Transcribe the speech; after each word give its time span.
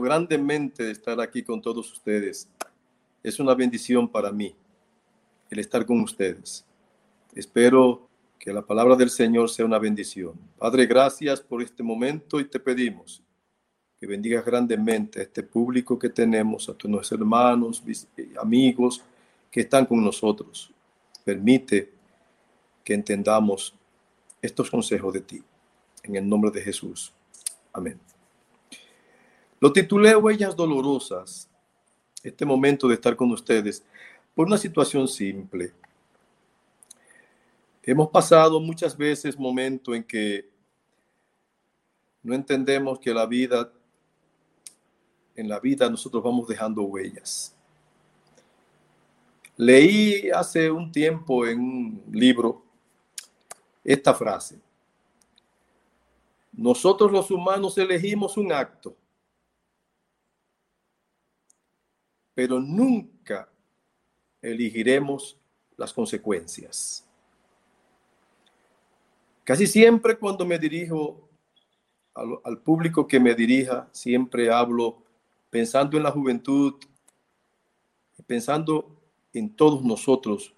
grandemente 0.00 0.84
de 0.84 0.92
estar 0.92 1.20
aquí 1.20 1.42
con 1.42 1.60
todos 1.60 1.92
ustedes. 1.92 2.48
Es 3.22 3.38
una 3.38 3.54
bendición 3.54 4.08
para 4.08 4.32
mí 4.32 4.54
el 5.50 5.58
estar 5.58 5.84
con 5.84 6.00
ustedes. 6.00 6.64
Espero 7.34 8.08
que 8.38 8.52
la 8.52 8.62
palabra 8.62 8.96
del 8.96 9.10
Señor 9.10 9.48
sea 9.50 9.64
una 9.64 9.78
bendición. 9.78 10.32
Padre, 10.58 10.86
gracias 10.86 11.40
por 11.40 11.62
este 11.62 11.82
momento 11.82 12.40
y 12.40 12.44
te 12.44 12.58
pedimos 12.58 13.22
que 14.00 14.06
bendigas 14.06 14.44
grandemente 14.44 15.20
a 15.20 15.22
este 15.22 15.44
público 15.44 15.96
que 15.96 16.08
tenemos, 16.08 16.68
a 16.68 16.74
tus 16.74 17.12
hermanos, 17.12 17.84
amigos 18.40 19.00
que 19.48 19.60
están 19.60 19.86
con 19.86 20.02
nosotros. 20.02 20.72
Permite 21.24 21.92
que 22.82 22.94
entendamos 22.94 23.74
estos 24.40 24.68
consejos 24.68 25.12
de 25.12 25.20
ti. 25.20 25.42
En 26.02 26.16
el 26.16 26.28
nombre 26.28 26.50
de 26.50 26.62
Jesús. 26.62 27.12
Amén. 27.72 28.11
Lo 29.62 29.72
titulé 29.72 30.16
Huellas 30.16 30.56
Dolorosas, 30.56 31.48
este 32.20 32.44
momento 32.44 32.88
de 32.88 32.94
estar 32.94 33.14
con 33.14 33.30
ustedes, 33.30 33.84
por 34.34 34.48
una 34.48 34.58
situación 34.58 35.06
simple. 35.06 35.72
Hemos 37.80 38.08
pasado 38.08 38.58
muchas 38.58 38.96
veces 38.96 39.38
momentos 39.38 39.94
en 39.94 40.02
que 40.02 40.50
no 42.24 42.34
entendemos 42.34 42.98
que 42.98 43.14
la 43.14 43.24
vida, 43.24 43.70
en 45.36 45.48
la 45.48 45.60
vida 45.60 45.88
nosotros 45.88 46.24
vamos 46.24 46.48
dejando 46.48 46.82
huellas. 46.82 47.54
Leí 49.56 50.28
hace 50.30 50.72
un 50.72 50.90
tiempo 50.90 51.46
en 51.46 51.60
un 51.60 52.02
libro 52.10 52.64
esta 53.84 54.12
frase. 54.12 54.58
Nosotros 56.50 57.12
los 57.12 57.30
humanos 57.30 57.78
elegimos 57.78 58.36
un 58.36 58.50
acto, 58.50 58.96
pero 62.34 62.60
nunca 62.60 63.48
elegiremos 64.40 65.36
las 65.76 65.92
consecuencias. 65.92 67.06
Casi 69.44 69.66
siempre 69.66 70.16
cuando 70.16 70.44
me 70.46 70.58
dirijo 70.58 71.28
al, 72.14 72.58
público 72.58 73.06
que 73.06 73.18
me 73.18 73.34
dirija, 73.34 73.88
siempre 73.92 74.50
hablo 74.50 75.02
pensando 75.50 75.96
en 75.96 76.02
la 76.04 76.10
juventud, 76.10 76.74
pensando 78.26 78.96
en 79.32 79.54
todos 79.54 79.82
nosotros, 79.82 80.54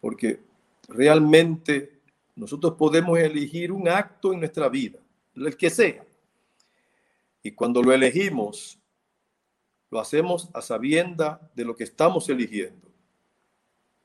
porque 0.00 0.40
realmente 0.88 2.00
nosotros 2.34 2.74
podemos 2.74 3.18
elegir 3.18 3.70
un 3.70 3.88
acto 3.88 4.32
en 4.32 4.40
nuestra 4.40 4.68
vida, 4.68 4.98
el 5.36 5.56
que 5.56 5.68
sea. 5.68 6.04
Y 7.42 7.52
cuando 7.52 7.82
lo 7.82 7.92
elegimos, 7.92 8.79
lo 9.90 10.00
hacemos 10.00 10.48
a 10.54 10.62
sabienda 10.62 11.40
de 11.54 11.64
lo 11.64 11.74
que 11.74 11.84
estamos 11.84 12.28
eligiendo. 12.28 12.88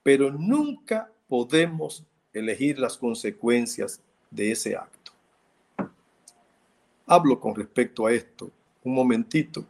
Pero 0.04 0.32
nunca 0.32 1.12
podemos 1.28 2.04
elegir 2.34 2.80
las 2.80 2.98
consecuencias 2.98 4.02
de 4.32 4.52
ese 4.52 4.76
acto. 4.76 5.12
Hablo 7.06 7.40
con 7.40 7.56
respecto 7.56 8.06
a 8.06 8.12
esto 8.12 8.52
un 8.84 8.94
momentito, 8.94 9.66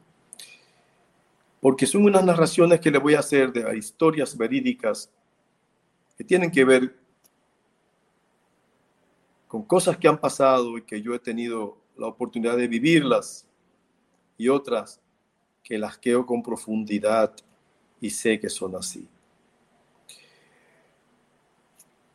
porque 1.62 1.86
son 1.86 2.04
unas 2.04 2.24
narraciones 2.24 2.80
que 2.80 2.92
le 2.92 3.00
voy 3.00 3.16
a 3.16 3.20
hacer 3.20 3.52
de 3.52 3.78
historias 3.78 4.38
verídicas 4.38 5.10
que 6.18 6.24
tienen 6.24 6.52
que 6.52 6.66
ver 6.66 6.96
con 9.48 9.64
cosas 9.64 9.98
que 9.98 10.08
han 10.08 10.20
pasado 10.20 10.78
y 10.78 10.82
que 10.82 11.02
yo 11.02 11.16
he 11.16 11.20
tenido 11.20 11.78
la 11.98 12.08
oportunidad 12.08 12.58
de 12.58 12.68
vivirlas 12.68 13.48
y 14.38 14.50
otras 14.50 15.00
que 15.66 15.80
las 15.80 15.98
queo 15.98 16.28
con 16.28 16.44
profundidad 16.44 17.36
y 18.00 18.12
sé 18.12 18.40
que 18.40 18.50
son 18.50 18.76
así. 18.76 19.10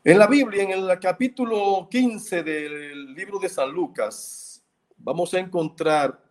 En 0.05 0.19
la 0.19 0.29
Biblia, 0.29 0.63
en 0.63 0.71
el 0.71 0.99
capítulo 1.01 1.89
15 1.91 2.45
del 2.45 3.13
libro 3.13 3.41
de 3.41 3.49
San 3.49 3.73
Lucas, 3.73 4.65
vamos 4.97 5.35
a 5.35 5.41
encontrar 5.41 6.23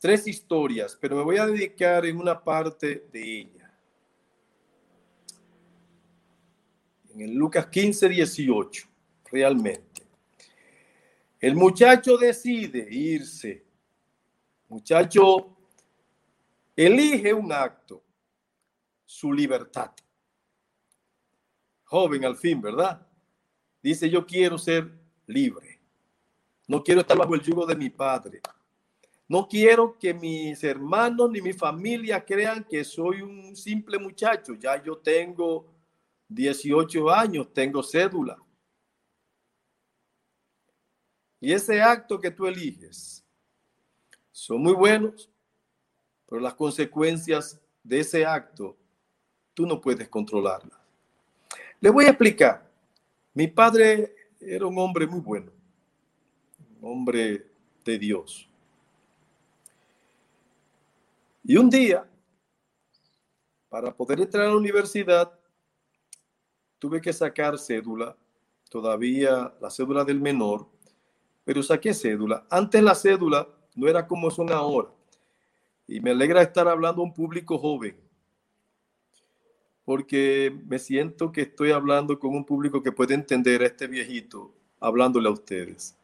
tres 0.00 0.28
historias, 0.28 0.96
pero 0.98 1.16
me 1.16 1.24
voy 1.24 1.38
a 1.38 1.46
dedicar 1.46 2.06
en 2.06 2.18
una 2.18 2.40
parte 2.40 3.08
de 3.12 3.40
ella. 3.40 3.74
En 7.12 7.20
el 7.20 7.34
Lucas 7.34 7.66
15, 7.66 8.08
18 8.08 8.88
realmente. 9.24 10.02
El 11.40 11.56
muchacho 11.56 12.16
decide 12.16 12.86
irse. 12.90 13.64
Muchacho 14.68 15.56
elige 16.76 17.32
un 17.32 17.52
acto, 17.52 18.02
su 19.04 19.32
libertad. 19.32 19.92
Joven 21.84 22.24
al 22.24 22.36
fin, 22.36 22.60
¿verdad? 22.60 23.06
Dice, 23.82 24.08
yo 24.08 24.26
quiero 24.26 24.58
ser 24.58 24.90
libre. 25.26 25.80
No 26.68 26.82
quiero 26.82 27.00
estar 27.00 27.16
bajo 27.16 27.34
el 27.34 27.40
yugo 27.40 27.66
de 27.66 27.74
mi 27.74 27.90
padre. 27.90 28.40
No 29.26 29.46
quiero 29.48 29.98
que 29.98 30.12
mis 30.12 30.62
hermanos 30.64 31.30
ni 31.30 31.40
mi 31.40 31.52
familia 31.52 32.24
crean 32.24 32.64
que 32.64 32.84
soy 32.84 33.22
un 33.22 33.56
simple 33.56 33.98
muchacho. 33.98 34.54
Ya 34.54 34.82
yo 34.82 34.98
tengo 34.98 35.72
18 36.28 37.10
años, 37.10 37.52
tengo 37.52 37.82
cédula. 37.82 38.36
Y 41.40 41.52
ese 41.52 41.80
acto 41.80 42.20
que 42.20 42.30
tú 42.30 42.46
eliges 42.46 43.24
son 44.30 44.62
muy 44.62 44.74
buenos, 44.74 45.30
pero 46.30 46.40
las 46.40 46.54
consecuencias 46.54 47.60
de 47.82 48.00
ese 48.00 48.24
acto 48.24 48.76
tú 49.52 49.66
no 49.66 49.80
puedes 49.80 50.08
controlarlas. 50.08 50.78
Le 51.80 51.90
voy 51.90 52.04
a 52.04 52.10
explicar. 52.10 52.70
Mi 53.34 53.48
padre 53.48 54.14
era 54.38 54.64
un 54.64 54.78
hombre 54.78 55.08
muy 55.08 55.20
bueno, 55.20 55.50
un 56.80 56.92
hombre 56.92 57.50
de 57.84 57.98
Dios. 57.98 58.48
Y 61.42 61.56
un 61.56 61.68
día, 61.68 62.08
para 63.68 63.92
poder 63.92 64.20
entrar 64.20 64.46
a 64.46 64.50
la 64.50 64.56
universidad, 64.56 65.32
tuve 66.78 67.00
que 67.00 67.12
sacar 67.12 67.58
cédula, 67.58 68.16
todavía 68.68 69.52
la 69.60 69.68
cédula 69.68 70.04
del 70.04 70.20
menor, 70.20 70.68
pero 71.44 71.60
saqué 71.60 71.92
cédula. 71.92 72.46
Antes 72.48 72.82
la 72.84 72.94
cédula 72.94 73.48
no 73.74 73.88
era 73.88 74.06
como 74.06 74.30
son 74.30 74.52
ahora. 74.52 74.90
Y 75.90 75.98
me 75.98 76.12
alegra 76.12 76.40
estar 76.40 76.68
hablando 76.68 77.02
a 77.02 77.04
un 77.04 77.12
público 77.12 77.58
joven, 77.58 77.96
porque 79.84 80.56
me 80.68 80.78
siento 80.78 81.32
que 81.32 81.40
estoy 81.40 81.72
hablando 81.72 82.16
con 82.16 82.32
un 82.32 82.44
público 82.44 82.80
que 82.80 82.92
puede 82.92 83.14
entender 83.14 83.60
a 83.60 83.66
este 83.66 83.88
viejito 83.88 84.54
hablándole 84.78 85.26
a 85.26 85.32
ustedes. 85.32 85.96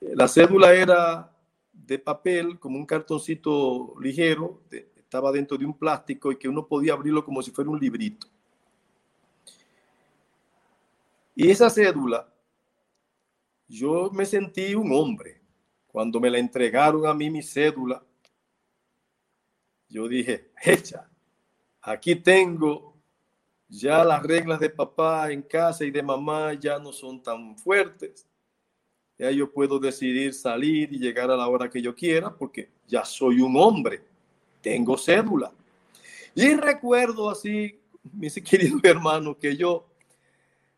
La 0.00 0.26
cédula 0.28 0.72
era 0.72 1.30
de 1.74 1.98
papel, 1.98 2.58
como 2.58 2.78
un 2.78 2.86
cartoncito 2.86 3.96
ligero, 4.00 4.62
estaba 4.96 5.30
dentro 5.30 5.58
de 5.58 5.66
un 5.66 5.76
plástico 5.76 6.32
y 6.32 6.36
que 6.36 6.48
uno 6.48 6.66
podía 6.66 6.94
abrirlo 6.94 7.22
como 7.22 7.42
si 7.42 7.50
fuera 7.50 7.68
un 7.68 7.78
librito. 7.78 8.26
Y 11.34 11.50
esa 11.50 11.68
cédula 11.68 12.32
yo 13.68 14.10
me 14.10 14.24
sentí 14.24 14.74
un 14.74 14.90
hombre. 14.90 15.42
Cuando 15.86 16.18
me 16.18 16.30
la 16.30 16.38
entregaron 16.38 17.06
a 17.06 17.12
mí 17.12 17.28
mi 17.28 17.42
cédula, 17.42 18.02
yo 19.94 20.08
dije, 20.08 20.50
hecha, 20.60 21.08
aquí 21.80 22.16
tengo 22.16 22.96
ya 23.68 24.02
las 24.02 24.24
reglas 24.24 24.58
de 24.58 24.68
papá 24.68 25.30
en 25.30 25.40
casa 25.40 25.84
y 25.84 25.92
de 25.92 26.02
mamá 26.02 26.52
ya 26.54 26.80
no 26.80 26.92
son 26.92 27.22
tan 27.22 27.56
fuertes. 27.56 28.26
Ya 29.16 29.30
yo 29.30 29.52
puedo 29.52 29.78
decidir 29.78 30.34
salir 30.34 30.92
y 30.92 30.98
llegar 30.98 31.30
a 31.30 31.36
la 31.36 31.46
hora 31.46 31.70
que 31.70 31.80
yo 31.80 31.94
quiera 31.94 32.34
porque 32.34 32.70
ya 32.88 33.04
soy 33.04 33.40
un 33.40 33.56
hombre, 33.56 34.02
tengo 34.60 34.98
cédula. 34.98 35.52
Y 36.34 36.54
recuerdo 36.54 37.30
así, 37.30 37.80
mis 38.12 38.34
queridos 38.42 38.80
hermanos, 38.82 39.36
que 39.36 39.56
yo 39.56 39.86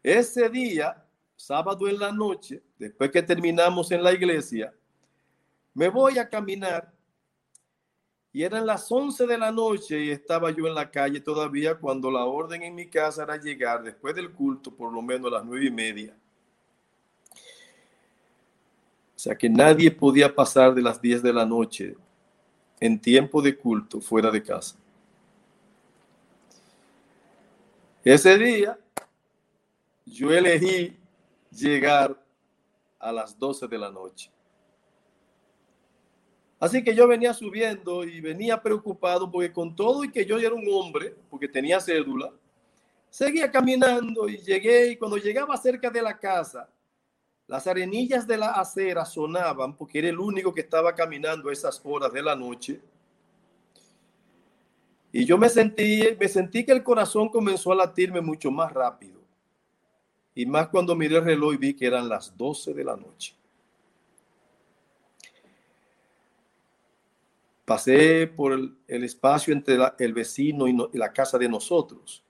ese 0.02 0.50
día 0.50 1.02
sábado 1.34 1.88
en 1.88 1.98
la 1.98 2.12
noche, 2.12 2.62
después 2.78 3.10
que 3.10 3.22
terminamos 3.22 3.90
en 3.92 4.02
la 4.02 4.12
iglesia, 4.12 4.74
me 5.72 5.88
voy 5.88 6.19
a 6.19 6.28
caminar 6.28 6.95
y 8.36 8.44
eran 8.44 8.66
las 8.66 8.92
11 8.92 9.26
de 9.26 9.38
la 9.38 9.50
noche 9.50 9.98
y 9.98 10.10
estaba 10.10 10.50
yo 10.50 10.66
en 10.66 10.74
la 10.74 10.90
calle 10.90 11.22
todavía 11.22 11.76
cuando 11.76 12.10
la 12.10 12.26
orden 12.26 12.62
en 12.64 12.74
mi 12.74 12.86
casa 12.86 13.22
era 13.22 13.38
llegar 13.38 13.82
después 13.82 14.14
del 14.14 14.30
culto, 14.30 14.70
por 14.70 14.92
lo 14.92 15.00
menos 15.00 15.32
a 15.32 15.36
las 15.36 15.44
nueve 15.46 15.64
y 15.64 15.70
media. 15.70 16.14
O 17.32 19.18
sea 19.18 19.34
que 19.38 19.48
nadie 19.48 19.90
podía 19.90 20.34
pasar 20.34 20.74
de 20.74 20.82
las 20.82 21.00
10 21.00 21.22
de 21.22 21.32
la 21.32 21.46
noche 21.46 21.96
en 22.78 23.00
tiempo 23.00 23.40
de 23.40 23.56
culto 23.56 24.02
fuera 24.02 24.30
de 24.30 24.42
casa. 24.42 24.76
Ese 28.04 28.36
día 28.36 28.78
yo 30.04 30.30
elegí 30.30 30.94
llegar 31.50 32.22
a 32.98 33.12
las 33.12 33.38
12 33.38 33.66
de 33.66 33.78
la 33.78 33.90
noche. 33.90 34.30
Así 36.58 36.82
que 36.82 36.94
yo 36.94 37.06
venía 37.06 37.35
subiendo 37.35 38.05
y 38.05 38.20
venía 38.20 38.62
preocupado 38.62 39.31
porque 39.31 39.53
con 39.53 39.76
todo 39.76 40.05
y 40.05 40.11
que 40.11 40.25
yo 40.25 40.38
era 40.38 40.55
un 40.55 40.67
hombre, 40.73 41.14
porque 41.29 41.49
tenía 41.49 41.81
cédula, 41.81 42.32
seguía 43.11 43.50
caminando 43.50 44.29
y 44.29 44.38
llegué 44.38 44.93
y 44.93 44.97
cuando 44.97 45.19
llegaba 45.19 45.56
cerca 45.56 45.91
de 45.91 46.00
la 46.00 46.19
casa, 46.19 46.69
las 47.47 47.67
arenillas 47.67 48.26
de 48.26 48.38
la 48.38 48.53
acera 48.53 49.05
sonaban 49.05 49.76
porque 49.76 49.99
era 49.99 50.08
el 50.08 50.19
único 50.19 50.53
que 50.53 50.62
estaba 50.62 50.94
caminando 50.94 51.49
a 51.49 51.53
esas 51.53 51.81
horas 51.85 52.12
de 52.12 52.23
la 52.23 52.35
noche. 52.35 52.81
Y 55.12 55.25
yo 55.25 55.38
me 55.38 55.49
sentí, 55.49 56.03
me 56.19 56.29
sentí 56.29 56.64
que 56.64 56.73
el 56.73 56.82
corazón 56.82 57.29
comenzó 57.29 57.73
a 57.73 57.76
latirme 57.76 58.20
mucho 58.20 58.50
más 58.50 58.73
rápido. 58.73 59.20
Y 60.35 60.44
más 60.44 60.69
cuando 60.69 60.94
miré 60.94 61.17
el 61.17 61.25
reloj 61.25 61.55
y 61.55 61.56
vi 61.56 61.75
que 61.75 61.87
eran 61.87 62.08
las 62.08 62.37
12 62.37 62.75
de 62.75 62.85
la 62.85 62.97
noche. 62.97 63.35
Pasé 67.66 68.28
por 68.28 68.52
el, 68.52 68.76
espacio 68.86 69.52
entre 69.52 69.76
el 69.98 70.14
vecino 70.14 70.68
y, 70.68 70.76
y 70.92 70.98
la 70.98 71.12
casa 71.12 71.36
de 71.36 71.48
nosotros. 71.48 72.22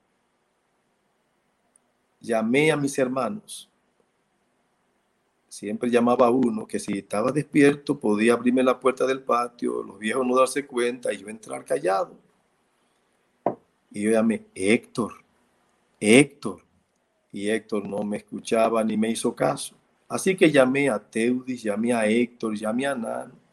Llamé 2.19 2.73
a 2.73 2.77
mis 2.77 2.99
hermanos. 2.99 3.71
Siempre 5.47 5.91
llamaba 5.91 6.27
a 6.27 6.31
uno 6.31 6.67
que 6.67 6.79
si 6.79 6.99
estaba 6.99 7.33
despierto 7.33 8.01
podía 8.01 8.33
abrirme 8.33 8.63
la 8.63 8.81
puerta 8.81 9.07
del 9.07 9.23
patio, 9.23 9.83
los 9.83 9.99
viejos 9.99 10.27
no 10.27 10.35
darse 10.35 10.67
cuenta 10.67 11.13
y 11.13 11.19
yo 11.19 11.29
entrar 11.29 11.67
callado. 11.67 12.17
Y 13.91 14.03
yo 14.05 14.11
llamé, 14.11 14.47
Héctor, 14.55 15.23
Héctor. 16.01 16.63
Y 17.31 17.51
Héctor 17.51 17.87
no 17.87 18.03
me 18.05 18.17
escuchaba 18.17 18.83
ni 18.83 18.97
me 18.97 19.11
hizo 19.11 19.35
caso. 19.35 19.77
Así 20.09 20.35
que 20.35 20.51
llamé 20.51 20.89
a 20.89 20.99
Teudis, 20.99 21.63
llamé 21.63 21.93
a 21.93 22.07
Héctor, 22.07 22.57
llamé 22.57 22.87
a 22.87 22.95
Nano. 22.95 23.46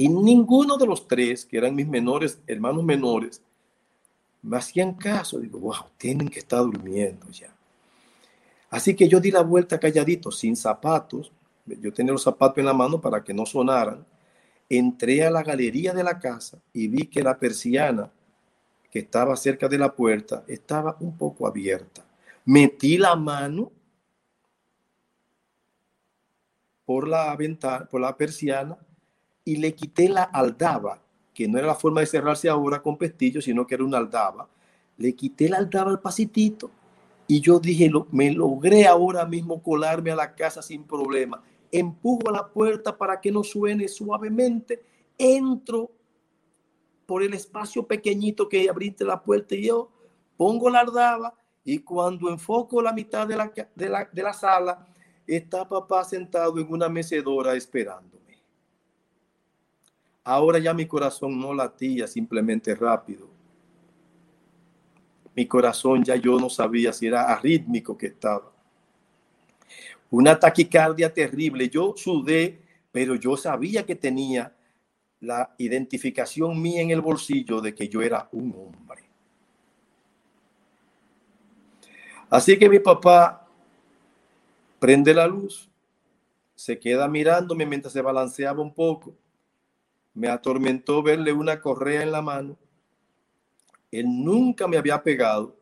Y 0.00 0.08
ninguno 0.08 0.78
de 0.78 0.86
los 0.86 1.06
tres, 1.06 1.44
que 1.44 1.58
eran 1.58 1.74
mis 1.74 1.86
menores, 1.86 2.40
hermanos 2.46 2.82
menores, 2.82 3.42
me 4.40 4.56
hacían 4.56 4.94
caso. 4.94 5.38
Digo, 5.38 5.58
wow, 5.58 5.84
tienen 5.98 6.30
que 6.30 6.38
estar 6.38 6.60
durmiendo 6.60 7.28
ya. 7.28 7.54
Así 8.70 8.96
que 8.96 9.06
yo 9.06 9.20
di 9.20 9.30
la 9.30 9.42
vuelta 9.42 9.78
calladito, 9.78 10.30
sin 10.30 10.56
zapatos. 10.56 11.30
Yo 11.66 11.92
tenía 11.92 12.14
los 12.14 12.22
zapatos 12.22 12.56
en 12.56 12.64
la 12.64 12.72
mano 12.72 12.98
para 12.98 13.22
que 13.22 13.34
no 13.34 13.44
sonaran. 13.44 14.02
Entré 14.70 15.22
a 15.22 15.30
la 15.30 15.42
galería 15.42 15.92
de 15.92 16.02
la 16.02 16.18
casa 16.18 16.56
y 16.72 16.88
vi 16.88 17.04
que 17.04 17.22
la 17.22 17.38
persiana 17.38 18.10
que 18.90 19.00
estaba 19.00 19.36
cerca 19.36 19.68
de 19.68 19.76
la 19.76 19.94
puerta 19.94 20.44
estaba 20.48 20.96
un 21.00 21.14
poco 21.14 21.46
abierta. 21.46 22.02
Metí 22.46 22.96
la 22.96 23.16
mano 23.16 23.70
por 26.86 27.06
la 27.06 27.36
ventana, 27.36 27.84
por 27.84 28.00
la 28.00 28.16
persiana 28.16 28.78
y 29.44 29.56
le 29.56 29.74
quité 29.74 30.08
la 30.08 30.24
aldaba, 30.24 31.02
que 31.34 31.48
no 31.48 31.58
era 31.58 31.66
la 31.66 31.74
forma 31.74 32.00
de 32.00 32.06
cerrarse 32.06 32.48
ahora 32.48 32.82
con 32.82 32.96
pestillo, 32.96 33.40
sino 33.40 33.66
que 33.66 33.74
era 33.74 33.84
una 33.84 33.98
aldaba. 33.98 34.48
Le 34.96 35.14
quité 35.14 35.48
la 35.48 35.58
aldaba 35.58 35.90
al 35.90 36.00
pasitito 36.00 36.70
y 37.26 37.40
yo 37.40 37.60
dije, 37.60 37.90
me 38.10 38.32
logré 38.32 38.86
ahora 38.86 39.24
mismo 39.24 39.62
colarme 39.62 40.10
a 40.10 40.16
la 40.16 40.34
casa 40.34 40.62
sin 40.62 40.84
problema. 40.84 41.42
Empujo 41.70 42.30
la 42.30 42.48
puerta 42.48 42.96
para 42.96 43.20
que 43.20 43.30
no 43.30 43.44
suene 43.44 43.86
suavemente. 43.88 44.82
Entro 45.16 45.90
por 47.06 47.22
el 47.22 47.34
espacio 47.34 47.86
pequeñito 47.86 48.48
que 48.48 48.68
abriste 48.68 49.04
la 49.04 49.22
puerta 49.22 49.54
y 49.54 49.66
yo 49.66 49.90
pongo 50.36 50.70
la 50.70 50.80
aldaba 50.80 51.34
y 51.64 51.78
cuando 51.80 52.30
enfoco 52.30 52.80
la 52.82 52.92
mitad 52.92 53.26
de 53.26 53.36
la, 53.36 53.52
de 53.74 53.88
la, 53.88 54.08
de 54.10 54.22
la 54.22 54.32
sala, 54.32 54.86
está 55.26 55.68
papá 55.68 56.04
sentado 56.04 56.58
en 56.58 56.72
una 56.72 56.88
mecedora 56.88 57.54
esperando. 57.54 58.19
Ahora 60.30 60.60
ya 60.60 60.72
mi 60.72 60.86
corazón 60.86 61.40
no 61.40 61.52
latía 61.52 62.06
simplemente 62.06 62.72
rápido. 62.76 63.28
Mi 65.34 65.44
corazón 65.44 66.04
ya 66.04 66.14
yo 66.14 66.38
no 66.38 66.48
sabía 66.48 66.92
si 66.92 67.08
era 67.08 67.24
arrítmico 67.24 67.98
que 67.98 68.06
estaba. 68.06 68.52
Una 70.08 70.38
taquicardia 70.38 71.12
terrible. 71.12 71.68
Yo 71.68 71.94
sudé, 71.96 72.60
pero 72.92 73.16
yo 73.16 73.36
sabía 73.36 73.84
que 73.84 73.96
tenía 73.96 74.54
la 75.18 75.52
identificación 75.58 76.62
mía 76.62 76.82
en 76.82 76.90
el 76.90 77.00
bolsillo 77.00 77.60
de 77.60 77.74
que 77.74 77.88
yo 77.88 78.00
era 78.00 78.28
un 78.30 78.54
hombre. 78.56 79.02
Así 82.28 82.56
que 82.56 82.68
mi 82.68 82.78
papá 82.78 83.48
prende 84.78 85.12
la 85.12 85.26
luz, 85.26 85.68
se 86.54 86.78
queda 86.78 87.08
mirándome 87.08 87.66
mientras 87.66 87.92
se 87.92 88.00
balanceaba 88.00 88.62
un 88.62 88.72
poco 88.72 89.16
me 90.14 90.28
atormentó 90.28 91.02
verle 91.02 91.32
una 91.32 91.60
correa 91.60 92.02
en 92.02 92.12
la 92.12 92.22
mano. 92.22 92.56
Él 93.90 94.06
nunca 94.06 94.66
me 94.68 94.76
había 94.76 95.02
pegado. 95.02 95.56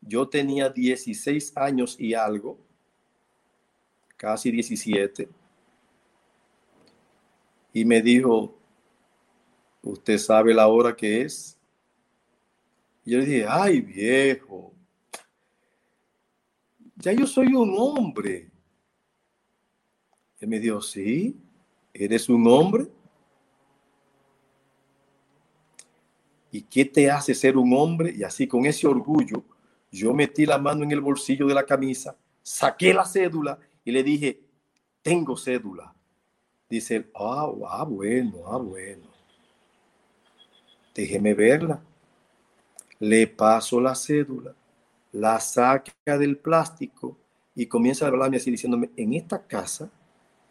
Yo 0.00 0.28
tenía 0.28 0.68
16 0.68 1.56
años 1.56 1.96
y 1.98 2.14
algo, 2.14 2.58
casi 4.16 4.50
17. 4.50 5.28
Y 7.72 7.84
me 7.84 8.00
dijo, 8.00 8.58
¿usted 9.82 10.18
sabe 10.18 10.54
la 10.54 10.66
hora 10.68 10.96
que 10.96 11.22
es? 11.22 11.58
Y 13.04 13.12
yo 13.12 13.18
le 13.18 13.26
dije, 13.26 13.46
ay 13.48 13.80
viejo, 13.80 14.72
ya 16.96 17.12
yo 17.12 17.26
soy 17.26 17.54
un 17.54 17.74
hombre. 17.78 18.50
Él 20.38 20.48
me 20.48 20.58
dijo, 20.58 20.80
sí, 20.80 21.38
eres 21.92 22.28
un 22.28 22.46
hombre. 22.46 22.88
¿Y 26.52 26.62
qué 26.62 26.84
te 26.84 27.10
hace 27.10 27.34
ser 27.34 27.56
un 27.56 27.72
hombre? 27.74 28.12
Y 28.16 28.24
así 28.24 28.46
con 28.46 28.66
ese 28.66 28.86
orgullo, 28.86 29.42
yo 29.90 30.12
metí 30.14 30.46
la 30.46 30.58
mano 30.58 30.84
en 30.84 30.90
el 30.90 31.00
bolsillo 31.00 31.46
de 31.46 31.54
la 31.54 31.64
camisa, 31.64 32.16
saqué 32.42 32.92
la 32.94 33.04
cédula 33.04 33.58
y 33.84 33.92
le 33.92 34.02
dije, 34.02 34.40
tengo 35.02 35.36
cédula. 35.36 35.94
Dice 36.68 36.96
él, 36.96 37.10
ah, 37.14 37.50
ah, 37.68 37.84
bueno, 37.84 38.38
ah, 38.46 38.58
bueno. 38.58 39.06
Déjeme 40.94 41.34
verla. 41.34 41.82
Le 42.98 43.26
paso 43.26 43.80
la 43.80 43.94
cédula, 43.94 44.54
la 45.12 45.40
saca 45.40 45.92
del 46.18 46.36
plástico 46.36 47.16
y 47.54 47.66
comienza 47.66 48.04
a 48.04 48.08
hablarme 48.08 48.36
así 48.36 48.50
diciéndome, 48.50 48.90
en 48.96 49.14
esta 49.14 49.42
casa, 49.42 49.90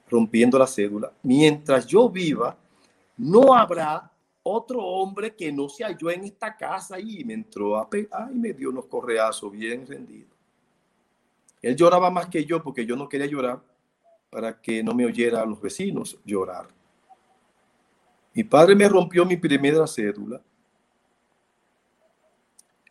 rompiendo 0.09 0.57
la 0.57 0.67
cédula, 0.67 1.11
mientras 1.23 1.85
yo 1.85 2.09
viva, 2.09 2.57
no 3.15 3.53
habrá 3.53 4.11
otro 4.49 4.83
hombre 4.83 5.35
que 5.35 5.51
no 5.51 5.69
se 5.69 5.83
halló 5.83 6.09
en 6.09 6.23
esta 6.23 6.55
casa 6.55 6.99
y 6.99 7.23
me 7.23 7.33
entró 7.33 7.77
a 7.77 7.89
pegar 7.89 8.29
y 8.31 8.35
me 8.35 8.53
dio 8.53 8.69
unos 8.69 8.85
correazos 8.85 9.51
bien 9.51 9.85
rendidos. 9.85 10.31
Él 11.61 11.75
lloraba 11.75 12.09
más 12.09 12.27
que 12.27 12.43
yo 12.45 12.63
porque 12.63 12.85
yo 12.85 12.95
no 12.95 13.07
quería 13.07 13.27
llorar 13.27 13.61
para 14.29 14.59
que 14.61 14.83
no 14.83 14.93
me 14.93 15.05
oyera 15.05 15.41
a 15.41 15.45
los 15.45 15.61
vecinos 15.61 16.17
llorar. 16.23 16.67
Mi 18.33 18.43
padre 18.43 18.75
me 18.75 18.87
rompió 18.87 19.25
mi 19.25 19.37
primera 19.37 19.85
cédula. 19.87 20.41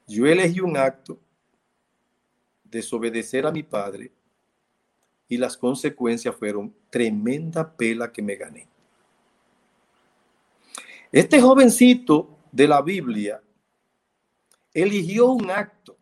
Yo 0.07 0.27
elegí 0.27 0.61
un 0.61 0.77
acto, 0.77 1.19
desobedecer 2.65 3.47
a 3.47 3.53
mi 3.53 3.63
padre, 3.63 4.11
y 5.29 5.37
las 5.37 5.57
consecuencias 5.57 6.35
fueron 6.35 6.75
tremenda 6.91 7.77
pela 7.77 8.11
que 8.11 8.23
me 8.23 8.35
gané. 8.35 8.67
Este 11.11 11.41
jovencito 11.41 12.39
de 12.53 12.69
la 12.69 12.83
Biblia 12.83 13.43
eligió 14.75 15.31
un 15.31 15.51
acto 15.51 15.97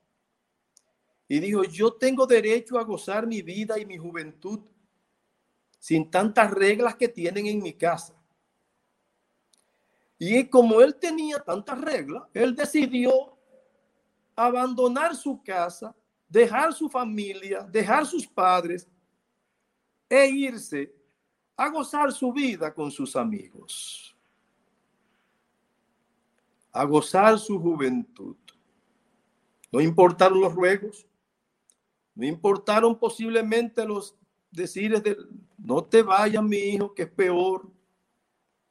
y 1.28 1.38
dijo, 1.38 1.62
yo 1.62 1.92
tengo 1.92 2.26
derecho 2.26 2.76
a 2.76 2.82
gozar 2.82 3.24
mi 3.24 3.40
vida 3.40 3.78
y 3.78 3.86
mi 3.86 3.98
juventud 3.98 4.60
sin 5.78 6.10
tantas 6.10 6.50
reglas 6.50 6.96
que 6.96 7.08
tienen 7.08 7.46
en 7.46 7.62
mi 7.62 7.72
casa. 7.74 8.14
Y 10.18 10.48
como 10.48 10.80
él 10.80 10.96
tenía 10.96 11.38
tantas 11.38 11.80
reglas, 11.80 12.24
él 12.34 12.56
decidió 12.56 13.38
abandonar 14.34 15.14
su 15.14 15.40
casa, 15.44 15.94
dejar 16.28 16.72
su 16.72 16.88
familia, 16.88 17.60
dejar 17.62 18.06
sus 18.06 18.26
padres 18.26 18.88
e 20.08 20.26
irse 20.26 20.92
a 21.56 21.68
gozar 21.68 22.12
su 22.12 22.32
vida 22.32 22.74
con 22.74 22.90
sus 22.90 23.14
amigos 23.14 24.05
a 26.76 26.84
gozar 26.84 27.38
su 27.38 27.58
juventud. 27.58 28.36
No 29.72 29.80
importaron 29.80 30.40
los 30.40 30.54
ruegos, 30.54 31.06
no 32.14 32.26
importaron 32.26 32.98
posiblemente 32.98 33.84
los 33.86 34.14
decires 34.50 35.02
de 35.02 35.16
no 35.58 35.82
te 35.84 36.02
vayas 36.02 36.42
mi 36.42 36.58
hijo, 36.58 36.94
que 36.94 37.04
es 37.04 37.10
peor. 37.10 37.70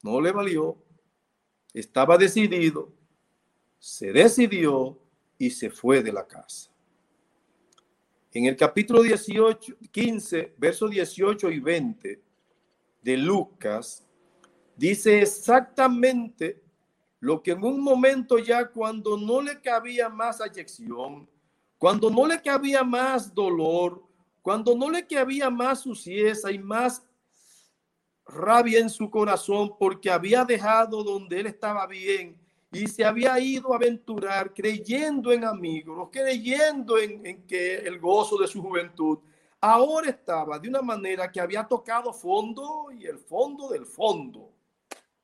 No 0.03 0.21
le 0.21 0.31
valió. 0.31 0.77
Estaba 1.73 2.17
decidido, 2.17 2.93
se 3.79 4.13
decidió 4.13 4.97
y 5.37 5.49
se 5.49 5.69
fue 5.69 6.01
de 6.01 6.13
la 6.13 6.25
casa. 6.25 6.71
En 8.31 8.45
el 8.45 8.55
capítulo 8.55 9.01
18, 9.01 9.77
15, 9.91 10.53
versos 10.57 10.91
18 10.91 11.51
y 11.51 11.59
20 11.59 12.21
de 13.01 13.17
Lucas, 13.17 14.05
dice 14.75 15.21
exactamente 15.21 16.64
lo 17.25 17.41
que 17.41 17.53
en 17.53 17.63
un 17.63 17.81
momento 17.81 18.37
ya 18.37 18.67
cuando 18.67 19.17
no 19.17 19.41
le 19.41 19.59
cabía 19.59 20.09
más 20.09 20.39
ayección, 20.41 21.27
cuando 21.79 22.11
no 22.11 22.27
le 22.27 22.39
cabía 22.39 22.83
más 22.83 23.33
dolor, 23.33 24.03
cuando 24.43 24.75
no 24.75 24.91
le 24.91 25.07
cabía 25.07 25.49
más 25.49 25.79
suciedad 25.79 26.51
y 26.51 26.59
más 26.59 27.03
rabia 28.27 28.77
en 28.77 28.91
su 28.91 29.09
corazón 29.09 29.75
porque 29.79 30.11
había 30.11 30.45
dejado 30.45 31.03
donde 31.03 31.39
él 31.39 31.47
estaba 31.47 31.87
bien 31.87 32.37
y 32.71 32.85
se 32.85 33.03
había 33.03 33.39
ido 33.39 33.73
a 33.73 33.77
aventurar 33.77 34.53
creyendo 34.53 35.31
en 35.31 35.45
amigos, 35.45 36.09
creyendo 36.11 36.99
en, 36.99 37.25
en 37.25 37.47
que 37.47 37.77
el 37.77 37.97
gozo 37.97 38.37
de 38.37 38.47
su 38.47 38.61
juventud, 38.61 39.17
ahora 39.59 40.11
estaba 40.11 40.59
de 40.59 40.69
una 40.69 40.83
manera 40.83 41.31
que 41.31 41.41
había 41.41 41.63
tocado 41.63 42.13
fondo 42.13 42.91
y 42.95 43.07
el 43.07 43.17
fondo 43.17 43.69
del 43.69 43.87
fondo, 43.87 44.51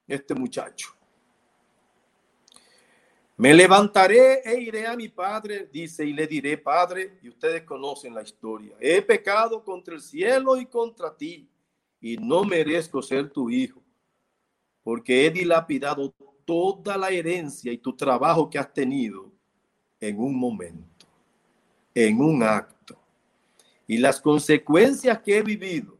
este 0.08 0.34
muchacho. 0.34 0.96
Me 3.42 3.56
levantaré 3.56 4.44
e 4.46 4.62
iré 4.62 4.86
a 4.86 4.96
mi 4.96 5.10
padre, 5.10 5.68
dice, 5.74 6.06
y 6.06 6.14
le 6.14 6.28
diré, 6.28 6.60
Padre, 6.60 7.18
y 7.24 7.30
ustedes 7.30 7.64
conocen 7.64 8.14
la 8.14 8.22
historia, 8.22 8.76
he 8.80 9.02
pecado 9.02 9.64
contra 9.64 9.96
el 9.96 10.02
cielo 10.02 10.58
y 10.58 10.68
contra 10.68 11.18
ti, 11.18 11.50
y 12.00 12.18
no 12.18 12.44
merezco 12.44 13.02
ser 13.02 13.32
tu 13.32 13.50
hijo, 13.50 13.82
porque 14.84 15.26
he 15.26 15.32
dilapidado 15.32 16.14
toda 16.46 16.96
la 17.00 17.10
herencia 17.10 17.74
y 17.74 17.80
tu 17.80 17.96
trabajo 17.96 18.48
que 18.48 18.60
has 18.60 18.72
tenido 18.72 19.32
en 20.00 20.20
un 20.20 20.38
momento, 20.38 21.08
en 21.96 22.22
un 22.22 22.44
acto, 22.44 22.96
y 23.88 23.98
las 23.98 24.22
consecuencias 24.22 25.20
que 25.20 25.40
he 25.40 25.42
vivido 25.42 25.98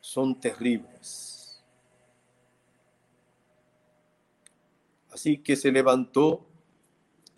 son 0.00 0.40
terribles 0.40 1.35
Así 5.16 5.38
que 5.38 5.56
se 5.56 5.72
levantó 5.72 6.44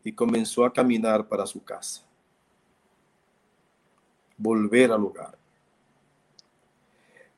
y 0.03 0.13
comenzó 0.13 0.65
a 0.65 0.73
caminar 0.73 1.29
para 1.29 1.47
su 1.47 1.63
casa. 1.63 2.05
Volver 4.37 4.91
al 4.91 5.05
hogar. 5.05 5.39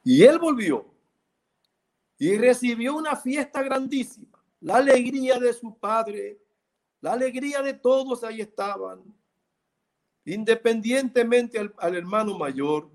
Y 0.02 0.23
él 0.23 0.38
volvió 0.38 0.87
y 2.16 2.38
recibió 2.38 2.97
una 2.97 3.16
fiesta 3.16 3.62
grandísima. 3.62 4.42
La 4.62 4.76
alegría 4.76 5.38
de 5.38 5.52
su 5.52 5.76
padre, 5.76 6.38
la 7.02 7.12
alegría 7.12 7.61
de 7.61 7.75
todos 7.75 8.25
ahí 8.25 8.40
estaban. 8.40 9.02
Independientemente 10.25 11.59
al, 11.59 11.75
al 11.76 11.97
hermano 11.97 12.38
mayor, 12.38 12.88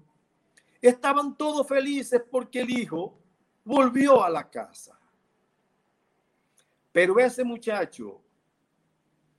estaban 0.82 1.38
todos 1.38 1.68
felices 1.68 2.24
porque 2.28 2.62
el 2.62 2.72
hijo 2.72 3.16
volvió 3.64 4.24
a 4.24 4.32
la 4.32 4.50
casa. 4.50 4.95
Pero 6.96 7.20
ese 7.20 7.44
muchacho 7.44 8.22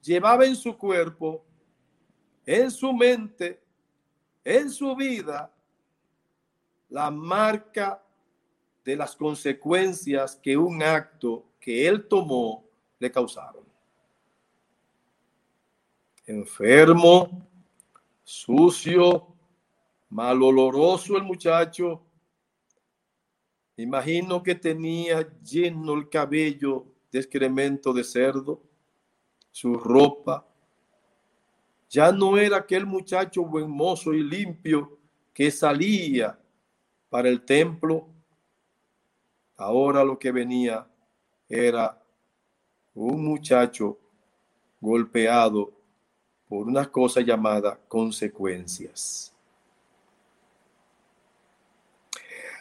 llevaba 0.02 0.44
en 0.44 0.54
su 0.54 0.76
cuerpo, 0.76 1.42
en 2.44 2.70
su 2.70 2.92
mente, 2.92 3.62
en 4.44 4.68
su 4.68 4.94
vida, 4.94 5.50
la 6.90 7.10
marca 7.10 8.04
de 8.84 8.94
las 8.94 9.16
consecuencias 9.16 10.36
que 10.36 10.54
un 10.54 10.82
acto 10.82 11.46
que 11.58 11.88
él 11.88 12.06
tomó 12.06 12.68
le 12.98 13.10
causaron. 13.10 13.64
Enfermo, 16.26 17.48
sucio, 18.22 19.28
maloloroso 20.10 21.16
el 21.16 21.22
muchacho. 21.22 22.02
Imagino 23.78 24.42
que 24.42 24.54
tenía 24.54 25.26
lleno 25.42 25.94
el 25.94 26.10
cabello 26.10 26.92
de 27.10 27.18
excremento 27.18 27.92
de 27.92 28.04
cerdo, 28.04 28.60
su 29.50 29.74
ropa. 29.74 30.46
Ya 31.88 32.12
no 32.12 32.36
era 32.36 32.58
aquel 32.58 32.84
muchacho 32.84 33.44
buen 33.44 33.70
mozo 33.70 34.12
y 34.12 34.22
limpio 34.22 34.98
que 35.32 35.50
salía 35.50 36.38
para 37.08 37.28
el 37.28 37.42
templo. 37.44 38.08
Ahora 39.56 40.04
lo 40.04 40.18
que 40.18 40.32
venía 40.32 40.86
era 41.48 42.02
un 42.94 43.24
muchacho 43.24 43.98
golpeado 44.80 45.72
por 46.48 46.66
una 46.66 46.90
cosa 46.90 47.20
llamada 47.20 47.78
consecuencias. 47.88 49.32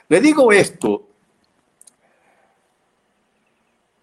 Le 0.07 0.21
digo 0.21 0.51
esto 0.51 1.07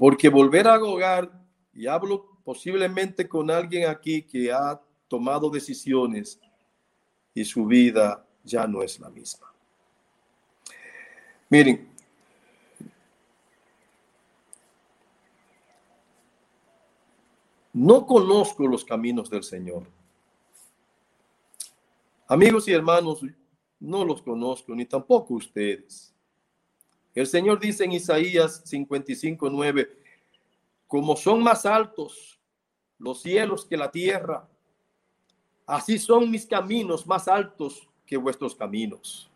porque 0.03 0.29
volver 0.29 0.67
a 0.67 0.83
hogar, 0.83 1.31
y 1.73 1.87
hablo 1.87 2.27
posiblemente 2.43 3.29
con 3.29 3.49
alguien 3.53 3.89
aquí 3.89 4.21
que 4.21 4.51
ha 4.51 4.83
tomado 5.07 5.49
decisiones 5.49 6.41
y 7.33 7.45
su 7.45 7.67
vida 7.67 8.27
ya 8.43 8.67
no 8.67 8.83
es 8.83 8.99
la 8.99 9.09
misma. 9.11 9.55
Miren, 11.49 11.89
no 17.73 18.05
conozco 18.05 18.67
los 18.67 18.85
caminos 18.85 19.31
del 19.31 19.45
Señor. 19.45 19.85
Amigos 22.27 22.67
y 22.67 22.73
hermanos, 22.73 23.21
no 23.79 24.05
los 24.05 24.21
conozco, 24.21 24.75
ni 24.75 24.85
tampoco 24.85 25.35
ustedes. 25.35 26.13
El 27.15 27.27
Señor 27.27 27.61
dice 27.61 27.85
en 27.85 27.93
Isaías 27.93 28.63
55, 28.65 29.51
9, 29.51 29.99
como 30.87 31.15
son 31.17 31.43
más 31.43 31.67
altos 31.67 32.41
los 32.99 33.21
cielos 33.21 33.67
que 33.67 33.77
la 33.77 33.91
tierra, 33.91 34.49
así 35.67 35.99
son 35.99 36.31
mis 36.31 36.47
caminos 36.47 37.07
más 37.07 37.29
altos 37.29 37.89
que 38.07 38.17
vuestros 38.17 38.55
caminos. 38.55 39.31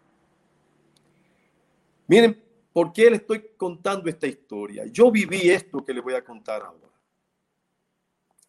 Miren, 2.06 2.42
¿por 2.72 2.92
qué 2.92 3.10
le 3.10 3.16
estoy 3.16 3.50
contando 3.56 4.08
esta 4.08 4.26
historia? 4.26 4.86
Yo 4.86 5.10
viví 5.10 5.50
esto 5.50 5.84
que 5.84 5.92
le 5.92 6.00
voy 6.00 6.14
a 6.14 6.24
contar 6.24 6.62
ahora. 6.62 6.88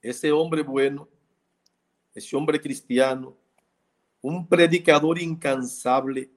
Ese 0.02 0.32
hombre 0.32 0.62
bueno, 0.62 1.10
ese 2.14 2.36
hombre 2.36 2.62
cristiano, 2.62 3.36
un 4.22 4.48
predicador 4.48 5.20
incansable, 5.20 6.30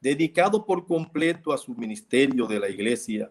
dedicado 0.00 0.64
por 0.64 0.86
completo 0.86 1.52
a 1.52 1.58
su 1.58 1.74
ministerio 1.74 2.46
de 2.46 2.60
la 2.60 2.68
iglesia, 2.68 3.30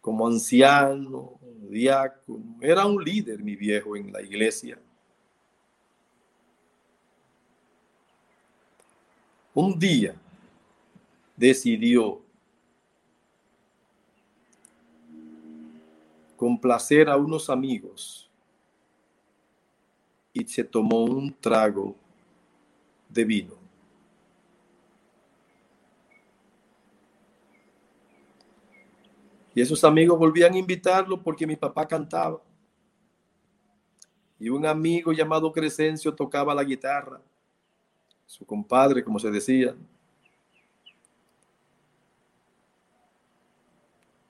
como 0.00 0.26
anciano, 0.26 1.38
diácono, 1.68 2.56
era 2.60 2.86
un 2.86 3.02
líder, 3.02 3.42
mi 3.42 3.56
viejo, 3.56 3.96
en 3.96 4.12
la 4.12 4.22
iglesia. 4.22 4.78
Un 9.52 9.78
día 9.78 10.14
decidió 11.36 12.22
complacer 16.36 17.08
a 17.08 17.16
unos 17.16 17.50
amigos 17.50 18.30
y 20.32 20.46
se 20.46 20.62
tomó 20.62 21.02
un 21.04 21.34
trago 21.34 21.96
de 23.08 23.24
vino. 23.24 23.67
Y 29.58 29.60
esos 29.60 29.82
amigos 29.82 30.16
volvían 30.16 30.54
a 30.54 30.58
invitarlo 30.58 31.20
porque 31.20 31.44
mi 31.44 31.56
papá 31.56 31.88
cantaba. 31.88 32.40
Y 34.38 34.48
un 34.50 34.64
amigo 34.64 35.12
llamado 35.12 35.50
Crescencio 35.50 36.14
tocaba 36.14 36.54
la 36.54 36.62
guitarra. 36.62 37.20
Su 38.24 38.46
compadre, 38.46 39.02
como 39.02 39.18
se 39.18 39.32
decía. 39.32 39.74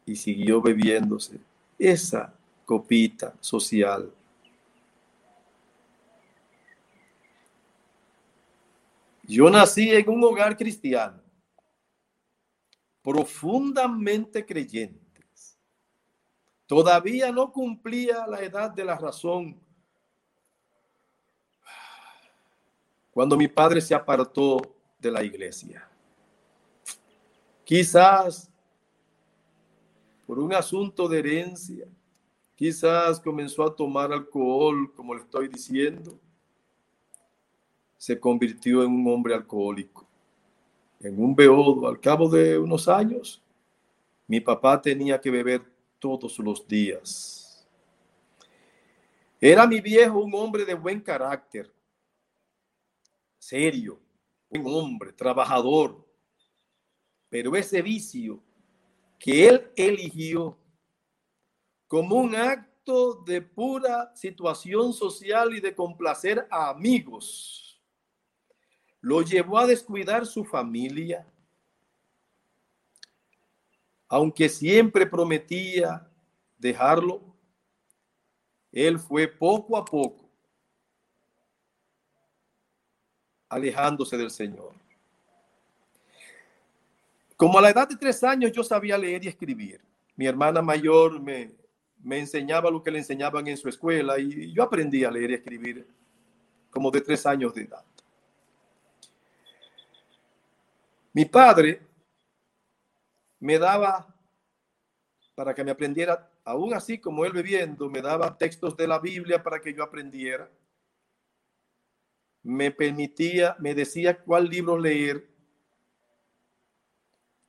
Y 0.07 0.17
siguió 0.17 0.63
bebiéndose 0.63 1.39
esa 1.79 2.33
copita 2.65 3.35
social. 3.39 4.11
Yo 9.25 9.51
nací 9.51 9.91
en 9.91 10.09
un 10.09 10.25
hogar 10.25 10.57
cristiano, 10.57 11.21
profundamente 13.03 14.47
creyente. 14.47 15.08
Todavía 16.69 17.33
no 17.33 17.51
cumplía 17.51 18.27
la 18.27 18.43
edad 18.43 18.71
de 18.71 18.85
la 18.85 18.95
razón. 18.95 19.59
Cuando 23.11 23.39
mi 23.39 23.49
padre 23.49 23.81
se 23.81 23.95
apartó 23.95 24.61
de 24.99 25.11
la 25.11 25.25
iglesia. 25.25 25.89
Quizás 27.65 28.51
por 30.27 30.39
un 30.39 30.53
asunto 30.53 31.09
de 31.09 31.21
herencia, 31.21 31.87
quizás 32.55 33.19
comenzó 33.19 33.65
a 33.65 33.75
tomar 33.75 34.13
alcohol, 34.13 34.93
como 34.95 35.15
le 35.15 35.23
estoy 35.23 35.49
diciendo, 35.49 36.21
se 37.97 38.21
convirtió 38.21 38.83
en 38.83 38.91
un 38.91 39.11
hombre 39.11 39.35
alcohólico. 39.35 40.07
en 41.01 41.23
un 41.23 41.35
beodo 41.35 41.89
al 41.89 41.99
cabo 41.99 42.29
de 42.29 42.59
unos 42.59 42.89
años, 42.89 43.41
mi 44.27 44.41
papá 44.41 44.83
tenía 44.83 45.19
que 45.19 45.31
beber 45.31 45.78
todos 45.99 46.39
los 46.39 46.67
días. 46.67 47.67
Era 49.41 49.67
mi 49.67 49.81
viejo 49.81 50.19
un 50.19 50.35
hombre 50.35 50.65
de 50.65 50.75
buen 50.75 51.01
carácter, 51.01 51.73
serio, 53.39 54.01
un 54.49 54.67
hombre, 54.67 55.13
trabajador, 55.13 56.05
pero 57.29 57.55
ese 57.55 57.83
vicio 57.83 58.43
que 59.19 59.49
él 59.49 59.73
eligió 59.77 60.57
como 61.87 62.17
un 62.17 62.35
acto 62.35 63.23
de 63.27 63.43
pura 63.43 64.15
situación 64.15 64.93
social 64.93 65.55
y 65.55 65.61
de 65.61 65.75
complacer 65.75 66.47
a 66.51 66.71
amigos, 66.71 67.81
lo 69.01 69.23
llevó 69.23 69.59
a 69.59 69.67
descuidar 69.67 70.27
su 70.27 70.45
familia, 70.45 71.27
aunque 74.09 74.49
siempre 74.49 75.07
prometía 75.07 76.09
dejarlo, 76.57 77.21
él 78.73 78.99
fue 78.99 79.29
poco 79.29 79.77
a 79.77 79.85
poco 79.85 80.29
alejándose 83.49 84.17
del 84.17 84.31
Señor. 84.31 84.73
Como 87.37 87.59
a 87.59 87.63
la 87.63 87.71
edad 87.71 87.89
de 87.89 87.97
tres 87.97 88.23
años 88.25 88.53
yo 88.53 88.63
sabía 88.63 88.99
leer 88.99 89.25
y 89.25 89.29
escribir. 89.29 89.81
Mi 90.17 90.27
hermana 90.27 90.61
mayor 90.61 91.21
me, 91.21 91.53
me 92.03 92.19
enseñaba 92.19 92.71
lo 92.71 92.83
que 92.83 92.91
le 92.91 92.99
enseñaban 92.99 93.47
en 93.47 93.57
su 93.57 93.69
escuela 93.69 94.19
y 94.19 94.53
yo 94.53 94.63
aprendí 94.63 95.05
a 95.05 95.11
leer 95.11 95.31
y 95.31 95.35
escribir 95.35 95.87
como 96.71 96.91
de 96.91 97.01
tres 97.01 97.25
años 97.25 97.55
de 97.55 97.63
edad. 97.63 97.85
Mi 101.13 101.25
padre 101.25 101.88
me 103.41 103.59
daba, 103.59 104.15
para 105.35 105.55
que 105.55 105.65
me 105.65 105.71
aprendiera, 105.71 106.31
aún 106.45 106.75
así 106.75 106.99
como 106.99 107.25
él 107.25 107.33
bebiendo, 107.33 107.89
me 107.89 108.03
daba 108.03 108.37
textos 108.37 108.77
de 108.77 108.89
la 108.89 108.99
Biblia 108.99 109.43
para 109.43 109.61
que 109.61 109.73
yo 109.73 109.83
aprendiera. 109.83 110.51
Me 112.43 112.71
permitía, 112.71 113.57
me 113.59 113.75
decía 113.75 114.19
cuál 114.23 114.49
libro 114.49 114.79
leer. 114.79 115.29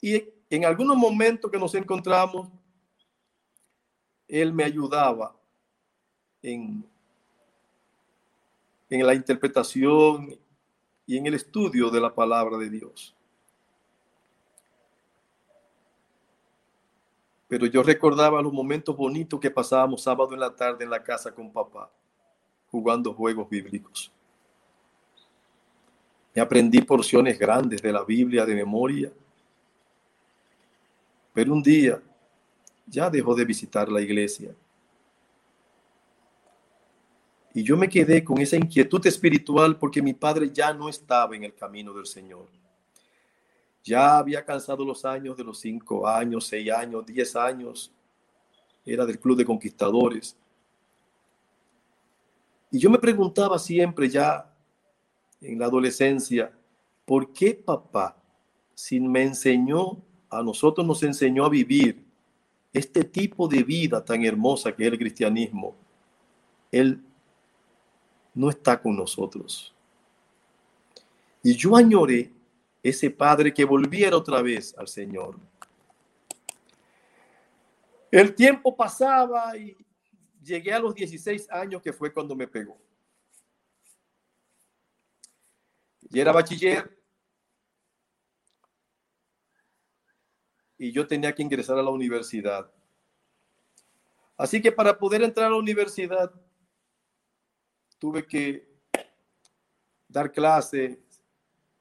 Y 0.02 0.24
en 0.50 0.66
algunos 0.66 0.98
momentos 0.98 1.50
que 1.50 1.58
nos 1.58 1.74
encontramos, 1.76 2.50
él 4.28 4.54
me 4.54 4.64
ayudaba 4.64 5.36
en, 6.42 6.86
en 8.90 9.06
la 9.06 9.14
interpretación 9.14 10.40
y 11.06 11.18
en 11.18 11.26
el 11.26 11.34
estudio 11.34 11.90
de 11.90 12.00
la 12.00 12.14
palabra 12.14 12.58
de 12.58 12.70
Dios. 12.70 13.16
Pero 17.50 17.66
yo 17.66 17.82
recordaba 17.82 18.42
los 18.44 18.54
momentos 18.54 18.96
bonitos 18.96 19.40
que 19.40 19.50
pasábamos 19.50 20.04
sábado 20.04 20.34
en 20.34 20.40
la 20.40 20.56
tarde 20.56 20.84
en 20.84 20.90
la 20.92 21.04
casa 21.04 21.34
con 21.34 21.52
papá, 21.52 21.92
jugando 22.70 23.12
juegos 23.12 23.50
bíblicos. 23.50 24.12
Me 26.36 26.44
aprendí 26.44 26.80
porciones 26.82 27.40
grandes 27.40 27.82
de 27.82 27.92
la 27.92 28.04
Biblia 28.04 28.46
de 28.46 28.54
memoria. 28.54 29.12
Pero 31.34 31.52
un 31.52 31.64
día 31.64 32.00
ya 32.86 33.10
dejó 33.10 33.34
de 33.34 33.46
visitar 33.46 33.90
la 33.90 34.00
iglesia. 34.00 34.54
Y 37.56 37.64
yo 37.64 37.76
me 37.76 37.90
quedé 37.90 38.24
con 38.24 38.38
esa 38.38 38.58
inquietud 38.58 39.06
espiritual 39.08 39.76
porque 39.78 40.04
mi 40.04 40.14
padre 40.14 40.52
ya 40.54 40.72
no 40.72 40.88
estaba 40.88 41.36
en 41.36 41.46
el 41.46 41.56
camino 41.56 41.94
del 41.94 42.06
Señor. 42.06 42.59
Ya 43.84 44.18
había 44.18 44.44
cansado 44.44 44.84
los 44.86 45.06
años 45.06 45.38
de 45.38 45.44
los 45.44 45.60
cinco 45.60 46.08
años, 46.08 46.48
seis 46.48 46.72
años, 46.72 47.06
diez 47.06 47.36
años. 47.36 47.92
Era 48.86 49.06
del 49.06 49.20
club 49.20 49.38
de 49.38 49.46
conquistadores. 49.46 50.36
Y 52.72 52.80
yo 52.80 52.90
me 52.90 53.00
preguntaba 53.00 53.58
siempre 53.58 54.10
ya 54.10 54.54
en 55.42 55.58
la 55.58 55.66
adolescencia, 55.66 56.52
¿por 57.06 57.32
qué 57.34 57.56
papá, 57.56 58.16
si 58.76 59.00
me 59.00 59.24
enseñó, 59.24 59.98
a 60.30 60.44
nosotros 60.44 60.86
nos 60.86 61.02
enseñó 61.02 61.46
a 61.46 61.50
vivir 61.50 62.06
este 62.72 63.04
tipo 63.04 63.48
de 63.48 63.64
vida 63.64 64.04
tan 64.04 64.24
hermosa 64.24 64.76
que 64.76 64.86
es 64.86 64.92
el 64.92 65.00
cristianismo, 65.00 65.76
Él 66.72 67.02
no 68.34 68.50
está 68.50 68.80
con 68.82 68.96
nosotros. 68.96 69.74
Y 71.42 71.56
yo 71.56 71.76
añoré 71.76 72.32
ese 72.82 73.10
padre 73.10 73.54
que 73.54 73.66
volviera 73.66 74.16
otra 74.16 74.42
vez 74.42 74.76
al 74.78 74.88
Señor. 74.88 75.38
El 78.12 78.34
tiempo 78.34 78.76
pasaba 78.76 79.56
y 79.58 79.76
llegué 80.42 80.74
a 80.74 80.80
los 80.80 80.96
16 80.96 81.50
años 81.52 81.82
que 81.82 81.94
fue 81.94 82.12
cuando 82.12 82.36
me 82.36 82.48
pegó. 82.48 82.78
Y 86.10 86.20
era 86.20 86.32
bachiller. 86.32 86.98
Y 90.78 90.92
yo 90.92 91.06
tenía 91.06 91.36
que 91.36 91.44
ingresar 91.44 91.78
a 91.78 91.84
la 91.84 91.90
universidad. 91.90 92.72
Así 94.38 94.62
que 94.62 94.72
para 94.72 94.98
poder 94.98 95.22
entrar 95.22 95.48
a 95.48 95.50
la 95.50 95.58
universidad 95.58 96.32
tuve 98.00 98.26
que 98.26 98.70
dar 100.08 100.32
clase 100.32 101.04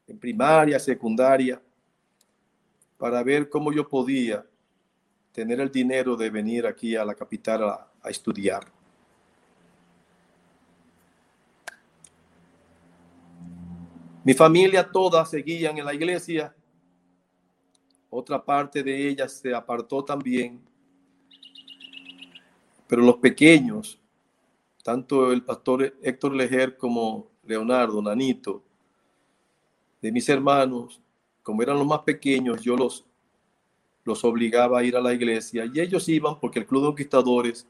en 0.08 0.18
primaria, 0.18 0.78
secundaria, 0.80 1.60
para 2.96 3.22
ver 3.22 3.48
cómo 3.48 3.72
yo 3.72 3.86
podía 3.88 4.44
tener 5.32 5.60
el 5.60 5.70
dinero 5.70 6.16
de 6.16 6.30
venir 6.30 6.66
aquí 6.66 6.96
a 6.96 7.04
la 7.04 7.14
capital 7.14 7.62
a, 7.62 7.84
estudiar. 8.10 8.66
Mi 14.24 14.32
familia 14.32 14.90
toda 14.90 15.26
seguían 15.26 15.76
en 15.76 15.84
la 15.84 15.92
iglesia. 15.92 16.54
Otra 18.08 18.42
parte 18.42 18.82
de 18.82 19.08
ellas 19.08 19.34
se 19.34 19.54
apartó 19.54 20.02
también. 20.02 20.58
Pero 22.86 23.02
los 23.02 23.16
pequeños, 23.16 24.00
tanto 24.82 25.30
el 25.30 25.44
pastor 25.44 25.94
Héctor 26.02 26.34
Lejer 26.34 26.78
como 26.78 27.28
Leonardo, 27.44 28.00
Nanito, 28.00 28.64
de 30.00 30.12
mis 30.12 30.28
hermanos, 30.28 31.00
como 31.42 31.62
eran 31.62 31.78
los 31.78 31.86
más 31.86 32.00
pequeños, 32.00 32.62
yo 32.62 32.76
los, 32.76 33.04
los 34.04 34.24
obligaba 34.24 34.78
a 34.78 34.84
ir 34.84 34.96
a 34.96 35.00
la 35.00 35.12
iglesia 35.12 35.64
y 35.72 35.80
ellos 35.80 36.08
iban 36.08 36.38
porque 36.38 36.60
el 36.60 36.66
Club 36.66 36.82
de 36.82 36.88
Conquistadores, 36.88 37.66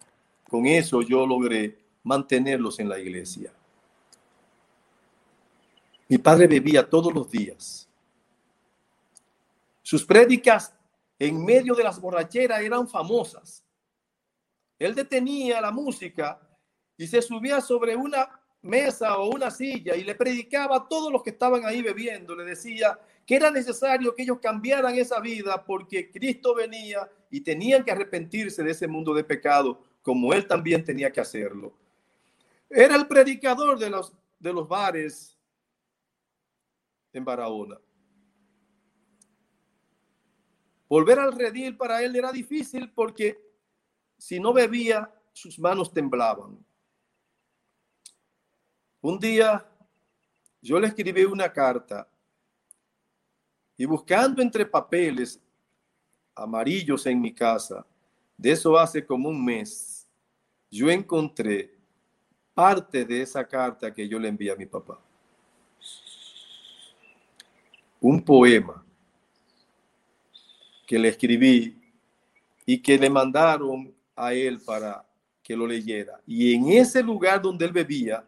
con 0.49 0.67
eso 0.67 1.03
yo 1.03 1.27
logré 1.27 1.79
mantenerlos 2.03 2.79
en 2.81 2.89
la 2.89 2.99
iglesia. 2.99 3.53
Mi 6.09 6.19
padre 6.19 6.47
bebía 6.47 6.89
todos 6.89 7.13
los 7.13 7.31
días. 7.31 7.89
Sus 9.83 10.05
prédicas 10.05 10.75
en 11.19 11.45
medio 11.45 11.75
de 11.75 11.85
las 11.85 12.01
borracheras 12.01 12.61
eran 12.61 12.89
famosas. 12.89 13.63
Él 14.79 14.95
detenía 14.95 15.61
la 15.61 15.71
música 15.71 16.41
y 16.97 17.07
se 17.07 17.21
subía 17.21 17.61
sobre 17.61 17.97
una 17.97 18.38
mesa 18.63 19.19
o 19.19 19.31
una 19.31 19.51
silla 19.51 19.95
y 19.95 20.05
le 20.05 20.15
predicaba 20.15 20.77
a 20.77 20.89
todos 20.89 21.13
los 21.13 21.23
que 21.23 21.31
estaban 21.31 21.65
ahí 21.65 21.83
bebiendo, 21.83 22.35
le 22.35 22.45
decía 22.45 22.99
que 23.25 23.37
era 23.37 23.51
necesario 23.51 24.15
que 24.15 24.23
ellos 24.23 24.39
cambiaran 24.41 24.97
esa 24.97 25.21
vida 25.21 25.65
porque 25.65 26.11
Cristo 26.11 26.55
venía 26.55 27.09
y 27.31 27.41
tenían 27.41 27.85
que 27.85 27.93
arrepentirse 27.93 28.63
de 28.63 28.71
ese 28.71 28.89
mundo 28.89 29.15
de 29.15 29.25
pecado 29.25 29.83
como 30.03 30.33
él 30.33 30.47
también 30.47 30.85
tenía 30.85 31.13
que 31.13 31.21
hacerlo. 31.21 31.73
Era 32.71 32.97
el 32.97 33.07
predicador 33.07 33.79
de 33.79 33.91
los, 33.91 34.13
de 34.39 34.53
los 34.53 34.67
bares 34.67 35.39
en 37.13 37.25
Barahona. 37.25 37.79
Volver 40.89 41.19
al 41.19 41.33
redil 41.33 41.77
para 41.77 42.03
él 42.03 42.17
era 42.17 42.33
difícil 42.33 42.91
porque 42.91 43.39
si 44.17 44.41
no 44.41 44.53
bebía, 44.53 45.13
sus 45.33 45.59
manos 45.59 45.93
temblaban. 45.93 46.59
Un 49.01 49.19
día 49.19 49.65
yo 50.61 50.81
le 50.81 50.89
escribí 50.89 51.25
una 51.25 51.53
carta 51.53 52.09
y 53.77 53.85
buscando 53.85 54.43
entre 54.43 54.67
papeles 54.67 55.41
amarillos 56.35 57.07
en 57.07 57.21
mi 57.21 57.33
casa, 57.33 57.87
de 58.37 58.51
eso 58.53 58.77
hace 58.77 59.05
como 59.05 59.29
un 59.29 59.45
mes, 59.45 60.09
yo 60.71 60.91
encontré 60.91 61.77
parte 62.55 63.05
de 63.05 63.23
esa 63.23 63.47
carta 63.47 63.95
que 63.95 64.09
yo 64.09 64.19
le 64.19 64.29
envié 64.29 64.51
a 64.51 64.57
mi 64.57 64.67
papá. 64.67 65.01
Un 68.01 68.21
poema 68.25 68.85
que 70.87 70.99
le 70.99 71.09
escribí 71.09 71.77
y 72.67 72.79
que 72.81 72.99
le 72.99 73.09
mandaron 73.09 73.95
a 74.17 74.35
él 74.35 74.61
para 74.61 75.05
que 75.43 75.57
lo 75.57 75.67
leyera. 75.67 76.21
Y 76.27 76.55
en 76.55 76.69
ese 76.69 77.03
lugar 77.03 77.41
donde 77.41 77.65
él 77.65 77.73
bebía, 77.73 78.27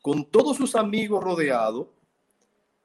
con 0.00 0.24
todos 0.24 0.56
sus 0.56 0.74
amigos 0.74 1.22
rodeados, 1.22 1.88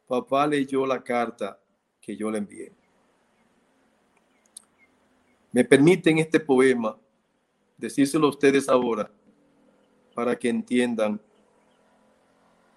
papá 0.07 0.47
leyó 0.47 0.85
la 0.85 1.03
carta 1.03 1.59
que 2.01 2.15
yo 2.15 2.29
le 2.29 2.39
envié. 2.39 2.71
Me 5.51 5.63
permiten 5.63 6.19
este 6.19 6.39
poema 6.39 6.97
decírselo 7.77 8.27
a 8.27 8.31
ustedes 8.31 8.67
ahora 8.67 9.09
para 10.13 10.37
que 10.37 10.49
entiendan 10.49 11.19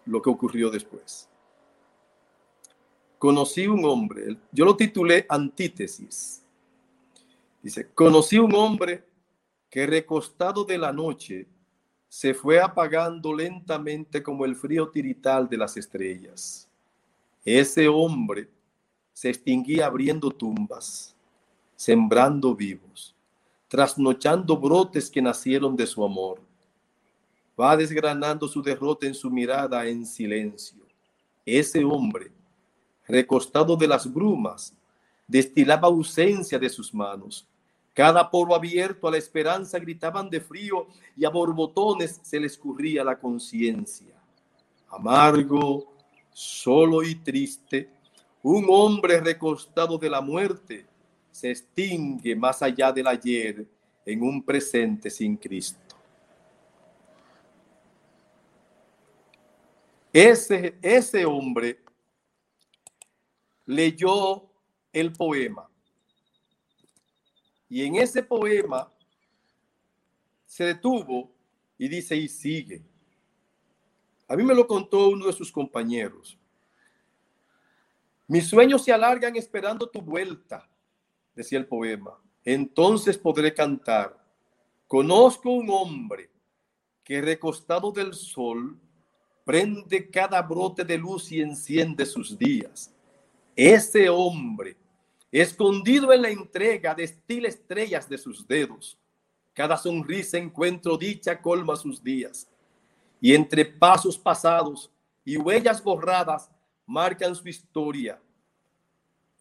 lo 0.07 0.23
que 0.23 0.31
ocurrió 0.31 0.71
después. 0.71 1.29
Conocí 3.19 3.67
un 3.67 3.85
hombre, 3.85 4.37
yo 4.53 4.65
lo 4.65 4.77
titulé 4.77 5.27
Antítesis. 5.29 6.45
Dice, 7.61 7.91
conocí 7.93 8.39
un 8.39 8.55
hombre 8.55 9.05
que 9.69 9.87
recostado 9.87 10.65
de 10.65 10.79
la 10.79 10.93
noche 10.93 11.49
se 12.09 12.33
fue 12.33 12.61
apagando 12.61 13.35
lentamente 13.35 14.23
como 14.23 14.45
el 14.45 14.57
frío 14.57 14.89
tirital 14.89 15.49
de 15.49 15.59
las 15.59 15.77
estrellas. 15.77 16.69
Ese 17.45 17.87
hombre 17.89 18.49
se 19.13 19.29
extinguía 19.29 19.87
abriendo 19.87 20.31
tumbas, 20.31 21.15
sembrando 21.77 22.55
vivos, 22.55 23.15
trasnochando 23.69 24.57
brotes 24.57 25.11
que 25.11 25.21
nacieron 25.21 25.77
de 25.77 25.87
su 25.87 26.05
amor. 26.05 26.41
Va 27.61 27.77
desgranando 27.77 28.49
su 28.49 28.63
derrota 28.63 29.07
en 29.07 29.15
su 29.15 29.31
mirada 29.31 29.87
en 29.87 30.07
silencio. 30.07 30.79
Ese 31.45 31.85
hombre, 31.85 32.31
recostado 33.07 33.77
de 33.77 33.89
las 33.89 34.11
brumas, 34.13 34.75
destilaba 35.27 35.89
ausencia 35.89 36.59
de 36.59 36.69
sus 36.69 36.95
manos. 36.95 37.47
Cada 37.99 38.31
poro 38.31 38.55
abierto 38.55 39.09
a 39.09 39.11
la 39.11 39.17
esperanza 39.17 39.77
gritaban 39.77 40.31
de 40.31 40.41
frío 40.41 40.87
y 41.17 41.25
a 41.25 41.31
borbotones 41.31 42.21
se 42.23 42.39
le 42.39 42.47
escurría 42.47 43.03
la 43.03 43.19
conciencia. 43.19 44.15
Amargo, 44.89 45.97
solo 46.33 47.03
y 47.03 47.17
triste, 47.17 47.91
un 48.45 48.67
hombre 48.69 49.21
recostado 49.21 49.99
de 49.99 50.09
la 50.09 50.21
muerte 50.21 50.87
se 51.33 51.51
extingue 51.51 52.37
más 52.37 52.63
allá 52.63 52.93
del 52.93 53.09
ayer 53.09 53.67
en 54.07 54.23
un 54.23 54.45
presente 54.45 55.11
sin 55.11 55.37
Cristo. 55.37 55.97
Ese, 60.13 60.79
ese 60.81 61.25
hombre 61.27 61.81
leyó 63.67 64.45
el 64.93 65.13
poema 65.13 65.69
y 67.69 67.85
en 67.85 67.97
ese 67.97 68.23
poema 68.23 68.91
se 70.47 70.65
detuvo 70.65 71.31
y 71.77 71.89
dice 71.89 72.17
y 72.17 72.29
sigue. 72.29 72.83
A 74.27 74.37
mí 74.37 74.43
me 74.43 74.55
lo 74.55 74.67
contó 74.67 75.09
uno 75.09 75.27
de 75.27 75.33
sus 75.33 75.53
compañeros. 75.53 76.39
Mis 78.27 78.47
sueños 78.47 78.85
se 78.85 78.93
alargan 78.93 79.37
esperando 79.37 79.89
tu 79.89 80.03
vuelta, 80.03 80.69
decía 81.35 81.59
el 81.59 81.67
poema. 81.67 82.19
Entonces 82.45 83.17
podré 83.17 83.55
cantar. 83.55 84.19
Conozco 84.87 85.51
un 85.51 85.71
hombre 85.71 86.31
que 87.05 87.21
recostado 87.21 87.91
del 87.91 88.13
sol 88.15 88.79
prende 89.45 90.11
cada 90.11 90.43
brote 90.43 90.85
de 90.85 90.99
luz 90.99 91.33
y 91.33 91.41
enciende 91.41 92.05
sus 92.05 92.39
días. 92.39 92.93
Ese 93.57 94.11
hombre, 94.11 94.77
escondido 95.31 96.13
en 96.13 96.23
la 96.23 96.31
entrega, 96.31 96.95
destila 96.95 97.49
estrellas 97.49 98.09
de 98.09 98.19
sus 98.19 98.47
dedos. 98.47 98.99
Cada 99.53 99.77
sonrisa 99.77 100.39
encuentro 100.39 100.97
dicha 100.97 101.41
colma 101.41 101.77
sus 101.77 102.03
días. 102.03 102.49
Y 103.21 103.35
entre 103.35 103.65
pasos 103.65 104.17
pasados 104.17 104.91
y 105.25 105.37
huellas 105.37 105.83
borradas, 105.83 106.51
marcan 106.87 107.35
su 107.35 107.47
historia 107.49 108.21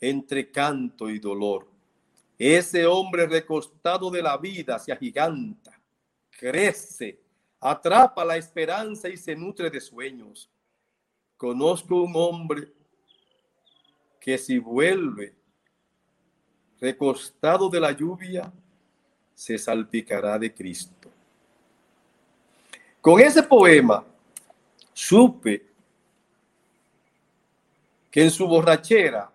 entre 0.02 0.52
canto 0.52 1.10
y 1.10 1.19
dolor. 1.19 1.67
Ese 2.38 2.86
hombre 2.86 3.26
recostado 3.26 4.12
de 4.12 4.21
la 4.21 4.38
vida 4.38 4.78
se 4.78 4.91
agiganta, 4.91 5.80
crece, 6.30 7.19
atrapa 7.60 8.23
la 8.23 8.38
esperanza 8.38 9.10
y 9.10 9.17
se 9.17 9.36
nutre 9.36 9.69
de 9.69 9.82
sueños. 9.82 10.50
Conozco 11.36 12.04
un 12.04 12.13
hombre 12.15 12.73
que 14.19 14.38
si 14.38 14.60
vuelve 14.60 15.37
recostado 16.80 17.70
de 17.70 17.80
la 17.80 17.92
lluvia, 17.92 18.52
se 19.34 19.58
salpicará 19.58 20.38
de 20.38 20.54
Cristo. 20.54 21.10
Con 23.02 23.20
ese 23.20 23.44
poema 23.44 24.04
supe 24.94 25.66
que 28.12 28.24
en 28.24 28.32
su 28.32 28.48
borrachera 28.48 29.32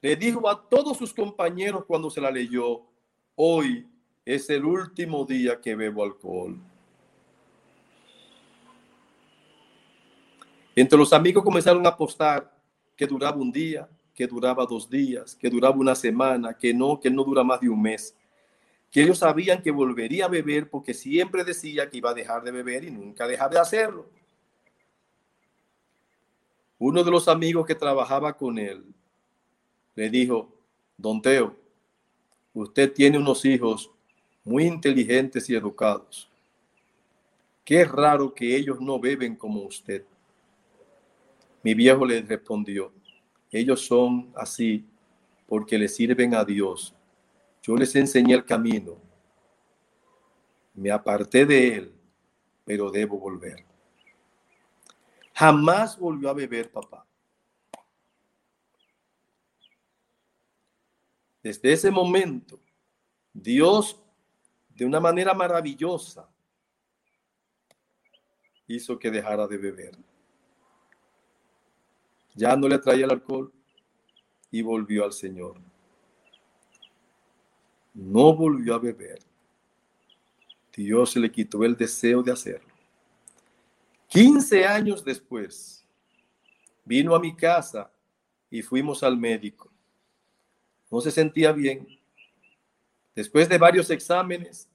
le 0.00 0.16
dijo 0.16 0.48
a 0.48 0.68
todos 0.68 0.98
sus 0.98 1.14
compañeros 1.14 1.84
cuando 1.86 2.10
se 2.10 2.20
la 2.20 2.30
leyó, 2.30 2.82
hoy 3.36 3.88
es 4.24 4.50
el 4.50 4.64
último 4.64 5.24
día 5.24 5.60
que 5.60 5.74
bebo 5.74 6.02
alcohol. 6.04 6.58
Entre 10.76 10.98
los 10.98 11.12
amigos 11.12 11.44
comenzaron 11.44 11.86
a 11.86 11.90
apostar 11.90 12.52
que 12.96 13.06
duraba 13.06 13.36
un 13.36 13.52
día, 13.52 13.88
que 14.14 14.26
duraba 14.26 14.64
dos 14.64 14.88
días, 14.88 15.34
que 15.34 15.50
duraba 15.50 15.76
una 15.76 15.94
semana, 15.94 16.56
que 16.56 16.72
no, 16.72 17.00
que 17.00 17.10
no 17.10 17.24
dura 17.24 17.42
más 17.42 17.60
de 17.60 17.68
un 17.68 17.82
mes. 17.82 18.16
Que 18.90 19.02
ellos 19.02 19.18
sabían 19.18 19.60
que 19.60 19.72
volvería 19.72 20.26
a 20.26 20.28
beber 20.28 20.70
porque 20.70 20.94
siempre 20.94 21.42
decía 21.42 21.90
que 21.90 21.98
iba 21.98 22.10
a 22.10 22.14
dejar 22.14 22.44
de 22.44 22.52
beber 22.52 22.84
y 22.84 22.90
nunca 22.90 23.26
dejaba 23.26 23.50
de 23.50 23.58
hacerlo. 23.58 24.06
Uno 26.78 27.02
de 27.02 27.10
los 27.10 27.26
amigos 27.26 27.66
que 27.66 27.74
trabajaba 27.74 28.36
con 28.36 28.58
él 28.58 28.84
le 29.96 30.10
dijo, 30.10 30.48
Don 30.96 31.20
Teo, 31.20 31.56
usted 32.52 32.92
tiene 32.92 33.18
unos 33.18 33.44
hijos 33.44 33.90
muy 34.44 34.64
inteligentes 34.64 35.50
y 35.50 35.56
educados. 35.56 36.28
Qué 37.64 37.84
raro 37.84 38.32
que 38.34 38.54
ellos 38.54 38.80
no 38.80 39.00
beben 39.00 39.34
como 39.34 39.62
usted. 39.62 40.04
Mi 41.62 41.74
viejo 41.74 42.04
le 42.04 42.20
respondió, 42.20 42.92
ellos 43.54 43.86
son 43.86 44.32
así 44.34 44.84
porque 45.46 45.78
le 45.78 45.86
sirven 45.86 46.34
a 46.34 46.44
Dios. 46.44 46.92
Yo 47.62 47.76
les 47.76 47.94
enseñé 47.94 48.34
el 48.34 48.44
camino. 48.44 49.00
Me 50.74 50.90
aparté 50.90 51.46
de 51.46 51.76
él, 51.76 51.94
pero 52.64 52.90
debo 52.90 53.16
volver. 53.16 53.64
Jamás 55.32 55.96
volvió 55.96 56.30
a 56.30 56.34
beber, 56.34 56.68
papá. 56.72 57.06
Desde 61.40 61.72
ese 61.72 61.92
momento, 61.92 62.58
Dios, 63.32 64.02
de 64.70 64.84
una 64.84 64.98
manera 64.98 65.32
maravillosa, 65.32 66.28
hizo 68.66 68.98
que 68.98 69.12
dejara 69.12 69.46
de 69.46 69.58
beber 69.58 69.96
ya 72.34 72.56
no 72.56 72.68
le 72.68 72.78
traía 72.78 73.04
el 73.04 73.12
alcohol 73.12 73.52
y 74.50 74.62
volvió 74.62 75.04
al 75.04 75.12
Señor. 75.12 75.56
No 77.94 78.34
volvió 78.34 78.74
a 78.74 78.78
beber. 78.78 79.20
Dios 80.76 81.14
le 81.16 81.30
quitó 81.30 81.64
el 81.64 81.76
deseo 81.76 82.22
de 82.22 82.32
hacerlo. 82.32 82.74
15 84.08 84.64
años 84.66 85.04
después, 85.04 85.84
vino 86.84 87.14
a 87.14 87.20
mi 87.20 87.34
casa 87.34 87.90
y 88.50 88.62
fuimos 88.62 89.02
al 89.02 89.16
médico. 89.16 89.70
No 90.90 91.00
se 91.00 91.10
sentía 91.10 91.52
bien. 91.52 91.86
Después 93.14 93.48
de 93.48 93.58
varios 93.58 93.90
exámenes, 93.90 94.68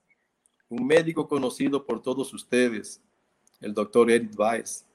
un 0.69 0.85
médico 0.85 1.27
conocido 1.27 1.85
por 1.85 2.01
todos 2.01 2.33
ustedes, 2.33 3.01
el 3.59 3.73
doctor 3.73 4.09
Eric 4.09 4.37
Weiss, 4.37 4.85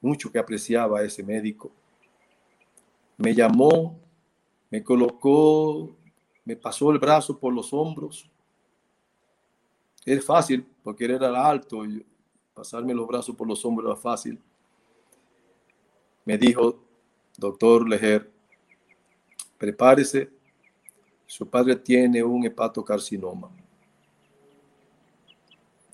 mucho 0.00 0.30
que 0.30 0.38
apreciaba 0.38 1.00
a 1.00 1.04
ese 1.04 1.22
médico. 1.22 1.70
Me 3.16 3.34
llamó, 3.34 3.98
me 4.70 4.82
colocó, 4.82 5.94
me 6.44 6.56
pasó 6.56 6.90
el 6.90 6.98
brazo 6.98 7.38
por 7.38 7.52
los 7.52 7.72
hombros. 7.72 8.30
Es 10.04 10.24
fácil, 10.24 10.66
porque 10.82 11.04
él 11.04 11.12
era 11.12 11.46
alto 11.46 11.84
y 11.84 12.04
pasarme 12.54 12.94
los 12.94 13.06
brazos 13.06 13.36
por 13.36 13.46
los 13.46 13.64
hombros 13.64 13.90
era 13.90 14.00
fácil. 14.00 14.40
Me 16.24 16.38
dijo, 16.38 16.78
doctor 17.36 17.88
Lejer, 17.88 18.30
prepárese, 19.58 20.30
su 21.26 21.48
padre 21.48 21.76
tiene 21.76 22.22
un 22.22 22.44
hepatocarcinoma. 22.44 23.50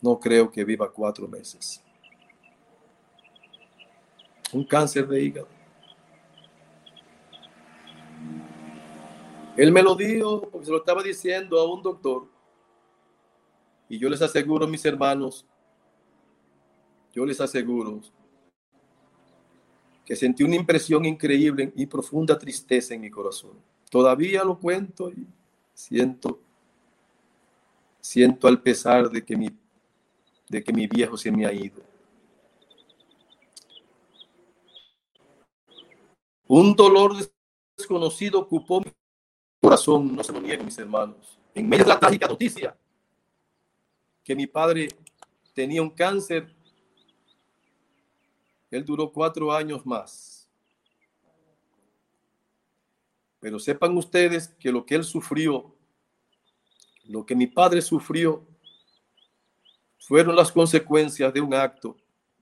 No 0.00 0.20
creo 0.20 0.50
que 0.50 0.64
viva 0.64 0.90
cuatro 0.92 1.26
meses 1.26 1.82
un 4.52 4.64
cáncer 4.64 5.06
de 5.06 5.22
hígado. 5.22 5.48
Él 9.56 9.72
me 9.72 9.82
lo 9.82 9.94
dijo 9.94 10.42
porque 10.42 10.66
se 10.66 10.70
lo 10.70 10.78
estaba 10.78 11.02
diciendo 11.02 11.58
a 11.58 11.72
un 11.72 11.82
doctor. 11.82 12.28
Y 13.88 13.98
yo 13.98 14.08
les 14.08 14.20
aseguro, 14.20 14.66
mis 14.66 14.84
hermanos, 14.84 15.46
yo 17.14 17.24
les 17.24 17.40
aseguro 17.40 18.02
que 20.04 20.14
sentí 20.14 20.44
una 20.44 20.56
impresión 20.56 21.04
increíble 21.04 21.72
y 21.74 21.86
profunda 21.86 22.38
tristeza 22.38 22.94
en 22.94 23.00
mi 23.00 23.10
corazón. 23.10 23.52
Todavía 23.90 24.44
lo 24.44 24.58
cuento 24.58 25.10
y 25.10 25.26
siento, 25.72 26.40
siento 28.00 28.46
al 28.46 28.60
pesar 28.60 29.08
de 29.10 29.24
que 29.24 29.36
mi, 29.36 29.50
de 30.48 30.62
que 30.62 30.72
mi 30.72 30.86
viejo 30.86 31.16
se 31.16 31.32
me 31.32 31.46
ha 31.46 31.52
ido. 31.52 31.82
Un 36.48 36.76
dolor 36.76 37.12
desconocido 37.76 38.38
ocupó 38.38 38.80
mi 38.80 38.92
corazón, 39.60 40.14
no 40.14 40.22
se 40.22 40.32
lo 40.32 40.40
niego, 40.40 40.62
mis 40.62 40.78
hermanos. 40.78 41.38
En 41.54 41.68
medio 41.68 41.84
de 41.84 41.90
la 41.90 41.98
trágica 41.98 42.28
noticia 42.28 42.76
que 44.22 44.34
mi 44.34 44.46
padre 44.46 44.88
tenía 45.54 45.82
un 45.82 45.90
cáncer, 45.90 46.54
él 48.70 48.84
duró 48.84 49.10
cuatro 49.10 49.52
años 49.52 49.84
más. 49.84 50.48
Pero 53.40 53.58
sepan 53.58 53.96
ustedes 53.96 54.48
que 54.48 54.70
lo 54.70 54.84
que 54.84 54.96
él 54.96 55.04
sufrió, 55.04 55.74
lo 57.04 57.26
que 57.26 57.34
mi 57.34 57.46
padre 57.46 57.82
sufrió, 57.82 58.44
fueron 59.98 60.36
las 60.36 60.52
consecuencias 60.52 61.32
de 61.32 61.40
un 61.40 61.54
acto 61.54 61.96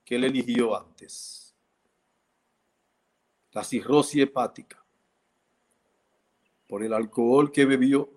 que 0.05 0.17
él 0.17 0.25
eligió 0.25 0.77
antes 0.77 1.44
la 3.55 3.62
cirrosis 3.62 4.21
hepática, 4.21 4.85
por 6.69 6.83
el 6.83 6.93
alcohol 6.93 7.53
que 7.53 7.64
bebió, 7.64 8.11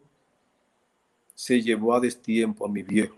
se 1.35 1.61
llevó 1.61 1.93
a 1.93 1.99
destiempo 1.99 2.65
a 2.65 2.69
mi 2.69 2.81
viejo. 2.81 3.15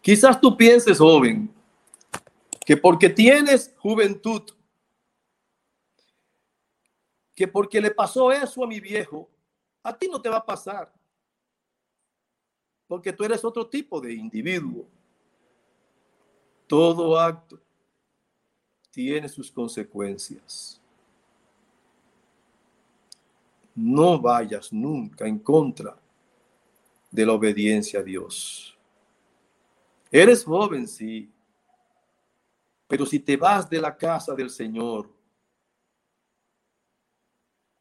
Quizás 0.00 0.40
tú 0.40 0.56
pienses, 0.56 0.98
joven, 0.98 1.54
que 2.66 2.76
porque 2.76 3.08
tienes 3.08 3.72
juventud, 3.78 4.42
que 7.32 7.46
porque 7.46 7.80
le 7.80 7.92
pasó 7.92 8.32
eso 8.32 8.64
a 8.64 8.66
mi 8.66 8.80
viejo, 8.80 9.30
a 9.84 9.96
ti 9.96 10.08
no 10.08 10.20
te 10.20 10.28
va 10.28 10.38
a 10.38 10.44
pasar. 10.44 10.92
Porque 12.88 13.12
tú 13.12 13.22
eres 13.22 13.44
otro 13.44 13.68
tipo 13.68 14.00
de 14.00 14.12
individuo. 14.12 14.88
Todo 16.66 17.18
acto 17.18 17.60
tiene 18.92 19.28
sus 19.28 19.50
consecuencias. 19.50 20.80
No 23.74 24.20
vayas 24.20 24.72
nunca 24.72 25.26
en 25.26 25.38
contra 25.38 25.98
de 27.10 27.26
la 27.26 27.32
obediencia 27.32 28.00
a 28.00 28.02
Dios. 28.02 28.76
Eres 30.10 30.44
joven, 30.44 30.86
sí, 30.86 31.32
pero 32.86 33.06
si 33.06 33.18
te 33.18 33.38
vas 33.38 33.68
de 33.70 33.80
la 33.80 33.96
casa 33.96 34.34
del 34.34 34.50
Señor, 34.50 35.10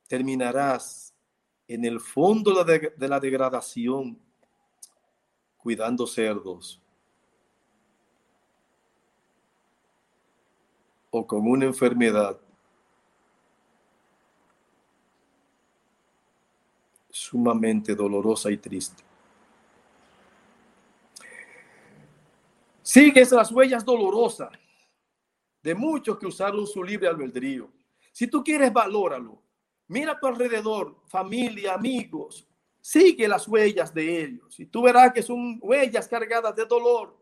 terminarás 0.08 1.14
en 1.68 1.84
el 1.84 2.00
fondo 2.00 2.64
de 2.64 3.08
la 3.08 3.20
degradación 3.20 4.18
cuidando 5.58 6.08
cerdos 6.08 6.82
o 11.12 11.28
con 11.28 11.48
una 11.48 11.66
enfermedad 11.66 12.40
sumamente 17.10 17.94
dolorosa 17.94 18.50
y 18.50 18.58
triste. 18.58 19.04
Sigues 22.82 23.32
las 23.32 23.52
huellas 23.52 23.86
dolorosas 23.86 24.50
de 25.62 25.76
muchos 25.76 26.18
que 26.18 26.26
usaron 26.26 26.66
su 26.66 26.84
libre 26.84 27.08
albedrío. 27.08 27.70
Si 28.12 28.28
tú 28.28 28.44
quieres, 28.44 28.74
valóralo. 28.74 29.42
Mira 29.88 30.14
a 30.14 30.20
tu 30.20 30.28
alrededor, 30.28 30.96
familia, 31.08 31.74
amigos. 31.74 32.48
Sigue 32.80 33.28
las 33.28 33.48
huellas 33.48 33.94
de 33.94 34.24
ellos 34.24 34.60
y 34.60 34.66
tú 34.66 34.82
verás 34.82 35.14
que 35.14 35.22
son 35.22 35.60
huellas 35.62 36.08
cargadas 36.08 36.56
de 36.56 36.66
dolor 36.66 37.16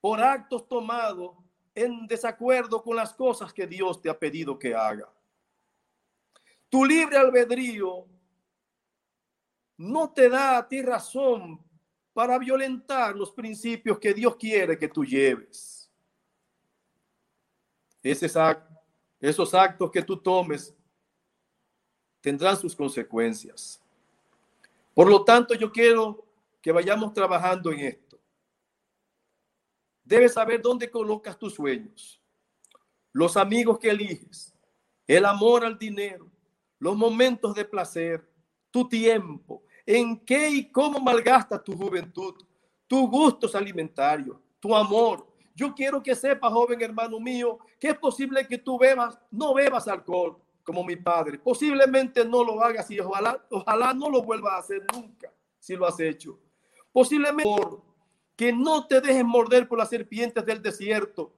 por 0.00 0.20
actos 0.20 0.68
tomados 0.68 1.36
en 1.82 2.06
desacuerdo 2.06 2.82
con 2.82 2.96
las 2.96 3.14
cosas 3.14 3.52
que 3.52 3.66
Dios 3.66 4.00
te 4.00 4.10
ha 4.10 4.18
pedido 4.18 4.58
que 4.58 4.74
haga. 4.74 5.08
Tu 6.68 6.84
libre 6.84 7.16
albedrío 7.16 8.06
no 9.76 10.10
te 10.12 10.28
da 10.28 10.58
a 10.58 10.68
ti 10.68 10.82
razón 10.82 11.58
para 12.12 12.38
violentar 12.38 13.16
los 13.16 13.32
principios 13.32 13.98
que 13.98 14.12
Dios 14.12 14.36
quiere 14.36 14.78
que 14.78 14.88
tú 14.88 15.04
lleves. 15.04 15.90
esos 18.02 19.54
actos 19.54 19.90
que 19.90 20.02
tú 20.02 20.16
tomes 20.16 20.74
tendrán 22.20 22.56
sus 22.56 22.76
consecuencias. 22.76 23.80
Por 24.94 25.08
lo 25.08 25.24
tanto, 25.24 25.54
yo 25.54 25.70
quiero 25.72 26.24
que 26.60 26.72
vayamos 26.72 27.12
trabajando 27.12 27.72
en 27.72 27.80
esto. 27.80 28.09
Debes 30.10 30.32
saber 30.32 30.60
dónde 30.60 30.90
colocas 30.90 31.38
tus 31.38 31.54
sueños, 31.54 32.20
los 33.12 33.36
amigos 33.36 33.78
que 33.78 33.90
eliges, 33.90 34.52
el 35.06 35.24
amor 35.24 35.64
al 35.64 35.78
dinero, 35.78 36.28
los 36.80 36.96
momentos 36.96 37.54
de 37.54 37.64
placer, 37.64 38.28
tu 38.72 38.88
tiempo, 38.88 39.62
en 39.86 40.18
qué 40.18 40.50
y 40.50 40.68
cómo 40.72 40.98
malgastas 40.98 41.62
tu 41.62 41.76
juventud, 41.76 42.34
tus 42.88 43.08
gustos 43.08 43.54
alimentarios, 43.54 44.36
tu 44.58 44.74
amor. 44.74 45.28
Yo 45.54 45.72
quiero 45.72 46.02
que 46.02 46.16
sepas, 46.16 46.52
joven 46.52 46.82
hermano 46.82 47.20
mío, 47.20 47.60
que 47.78 47.90
es 47.90 47.98
posible 47.98 48.48
que 48.48 48.58
tú 48.58 48.80
bebas, 48.80 49.16
no 49.30 49.54
bebas 49.54 49.86
alcohol 49.86 50.36
como 50.64 50.82
mi 50.82 50.96
padre. 50.96 51.38
Posiblemente 51.38 52.24
no 52.24 52.42
lo 52.42 52.60
hagas 52.64 52.90
y 52.90 52.98
ojalá, 52.98 53.46
ojalá 53.48 53.94
no 53.94 54.10
lo 54.10 54.22
vuelvas 54.24 54.54
a 54.54 54.58
hacer 54.58 54.84
nunca 54.92 55.32
si 55.60 55.76
lo 55.76 55.86
has 55.86 56.00
hecho. 56.00 56.36
Posiblemente 56.92 57.48
que 58.40 58.54
no 58.54 58.86
te 58.86 59.02
dejes 59.02 59.22
morder 59.22 59.68
por 59.68 59.76
las 59.76 59.90
serpientes 59.90 60.46
del 60.46 60.62
desierto, 60.62 61.30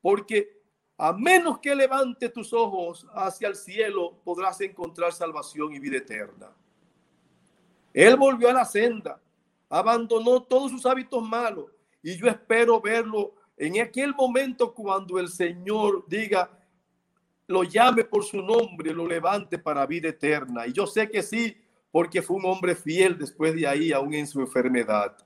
porque 0.00 0.60
a 0.98 1.12
menos 1.12 1.60
que 1.60 1.72
levante 1.72 2.28
tus 2.30 2.52
ojos 2.52 3.06
hacia 3.14 3.46
el 3.46 3.54
cielo, 3.54 4.18
podrás 4.24 4.60
encontrar 4.60 5.12
salvación 5.12 5.72
y 5.72 5.78
vida 5.78 5.98
eterna. 5.98 6.50
Él 7.94 8.16
volvió 8.16 8.48
a 8.48 8.54
la 8.54 8.64
senda, 8.64 9.20
abandonó 9.68 10.42
todos 10.42 10.72
sus 10.72 10.84
hábitos 10.84 11.22
malos, 11.22 11.66
y 12.02 12.16
yo 12.16 12.26
espero 12.26 12.80
verlo 12.80 13.34
en 13.56 13.80
aquel 13.80 14.12
momento 14.12 14.74
cuando 14.74 15.20
el 15.20 15.28
Señor 15.28 16.04
diga, 16.08 16.50
lo 17.46 17.62
llame 17.62 18.02
por 18.02 18.24
su 18.24 18.42
nombre, 18.42 18.92
lo 18.92 19.06
levante 19.06 19.60
para 19.60 19.86
vida 19.86 20.08
eterna. 20.08 20.66
Y 20.66 20.72
yo 20.72 20.88
sé 20.88 21.08
que 21.08 21.22
sí, 21.22 21.56
porque 21.92 22.20
fue 22.20 22.38
un 22.38 22.46
hombre 22.46 22.74
fiel 22.74 23.16
después 23.16 23.54
de 23.54 23.64
ahí, 23.64 23.92
aún 23.92 24.12
en 24.14 24.26
su 24.26 24.40
enfermedad. 24.40 25.16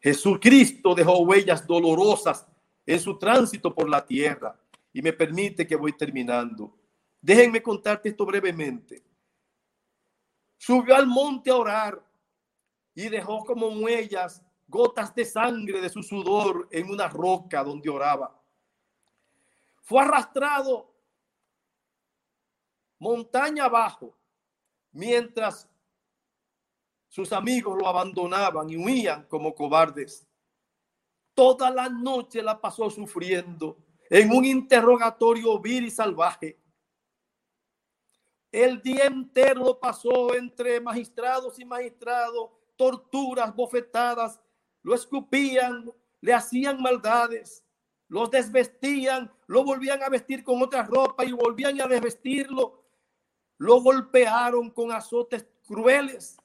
Jesucristo 0.00 0.94
dejó 0.94 1.18
huellas 1.20 1.66
dolorosas 1.66 2.46
en 2.84 3.00
su 3.00 3.18
tránsito 3.18 3.74
por 3.74 3.88
la 3.88 4.04
tierra. 4.04 4.58
Y 4.92 5.02
me 5.02 5.12
permite 5.12 5.66
que 5.66 5.76
voy 5.76 5.92
terminando. 5.92 6.74
Déjenme 7.20 7.62
contarte 7.62 8.08
esto 8.08 8.24
brevemente. 8.24 9.02
Subió 10.56 10.96
al 10.96 11.06
monte 11.06 11.50
a 11.50 11.56
orar 11.56 12.06
y 12.94 13.08
dejó 13.08 13.44
como 13.44 13.68
huellas 13.68 14.42
gotas 14.66 15.14
de 15.14 15.24
sangre 15.24 15.80
de 15.80 15.90
su 15.90 16.02
sudor 16.02 16.68
en 16.70 16.90
una 16.90 17.08
roca 17.08 17.62
donde 17.62 17.90
oraba. 17.90 18.40
Fue 19.82 20.02
arrastrado 20.02 20.92
montaña 22.98 23.64
abajo 23.66 24.16
mientras 24.92 25.68
sus 27.16 27.32
amigos 27.32 27.78
lo 27.78 27.88
abandonaban 27.88 28.68
y 28.68 28.76
huían 28.76 29.24
como 29.24 29.54
cobardes. 29.54 30.28
Toda 31.32 31.70
la 31.70 31.88
noche 31.88 32.42
la 32.42 32.60
pasó 32.60 32.90
sufriendo 32.90 33.78
en 34.10 34.30
un 34.32 34.44
interrogatorio 34.44 35.58
vil 35.58 35.86
y 35.86 35.90
salvaje. 35.90 36.60
El 38.52 38.82
día 38.82 39.06
entero 39.06 39.64
lo 39.64 39.80
pasó 39.80 40.34
entre 40.34 40.78
magistrados 40.78 41.58
y 41.58 41.64
magistrados, 41.64 42.50
torturas, 42.76 43.56
bofetadas, 43.56 44.38
lo 44.82 44.94
escupían, 44.94 45.90
le 46.20 46.34
hacían 46.34 46.82
maldades, 46.82 47.64
los 48.08 48.30
desvestían, 48.30 49.32
lo 49.46 49.64
volvían 49.64 50.02
a 50.02 50.10
vestir 50.10 50.44
con 50.44 50.60
otra 50.60 50.82
ropa 50.82 51.24
y 51.24 51.32
volvían 51.32 51.80
a 51.80 51.86
desvestirlo. 51.86 52.84
Lo 53.56 53.80
golpearon 53.80 54.68
con 54.68 54.92
azotes 54.92 55.46
crueles 55.66 56.36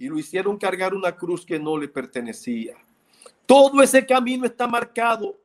y 0.00 0.08
lo 0.08 0.18
hicieron 0.18 0.56
cargar 0.56 0.94
una 0.94 1.14
cruz 1.14 1.44
que 1.44 1.58
no 1.58 1.76
le 1.76 1.86
pertenecía. 1.86 2.74
Todo 3.44 3.82
ese 3.82 4.06
camino 4.06 4.46
está 4.46 4.66
marcado 4.66 5.38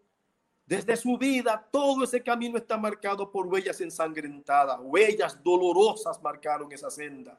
desde 0.66 0.96
su 0.96 1.18
vida, 1.18 1.68
todo 1.70 2.06
ese 2.06 2.24
camino 2.24 2.58
está 2.58 2.78
marcado 2.78 3.30
por 3.30 3.48
huellas 3.48 3.82
ensangrentadas, 3.82 4.80
huellas 4.82 5.44
dolorosas 5.44 6.24
marcaron 6.24 6.72
esa 6.72 6.90
senda. 6.90 7.38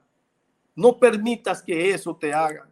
No 0.74 0.98
permitas 0.98 1.62
que 1.62 1.88
eso 1.88 2.14
te 2.14 2.34
haga. 2.34 2.68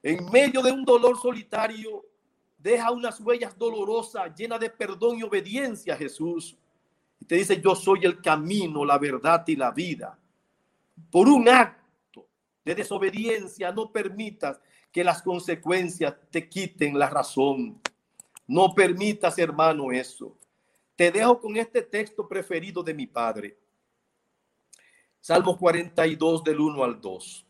En 0.00 0.30
medio 0.30 0.62
de 0.62 0.70
un 0.70 0.84
dolor 0.84 1.20
solitario, 1.20 2.06
deja 2.56 2.92
unas 2.92 3.18
huellas 3.18 3.58
dolorosas, 3.58 4.32
llenas 4.36 4.60
de 4.60 4.70
perdón 4.70 5.18
y 5.18 5.24
obediencia 5.24 5.94
a 5.94 5.96
Jesús. 5.96 6.56
Te 7.26 7.34
dice, 7.34 7.60
yo 7.60 7.74
soy 7.74 8.04
el 8.04 8.22
camino, 8.22 8.84
la 8.84 8.96
verdad 8.96 9.42
y 9.48 9.56
la 9.56 9.72
vida. 9.72 10.16
Por 11.10 11.26
un 11.26 11.48
acto 11.48 11.83
de 12.64 12.74
desobediencia, 12.74 13.72
no 13.72 13.92
permitas 13.92 14.60
que 14.90 15.04
las 15.04 15.22
consecuencias 15.22 16.14
te 16.30 16.48
quiten 16.48 16.98
la 16.98 17.10
razón. 17.10 17.80
No 18.46 18.74
permitas, 18.74 19.38
hermano, 19.38 19.90
eso. 19.92 20.36
Te 20.96 21.10
dejo 21.10 21.40
con 21.40 21.56
este 21.56 21.82
texto 21.82 22.28
preferido 22.28 22.82
de 22.82 22.94
mi 22.94 23.06
padre. 23.06 23.58
Salmo 25.20 25.56
42 25.58 26.44
del 26.44 26.60
1 26.60 26.84
al 26.84 27.00
2. 27.00 27.46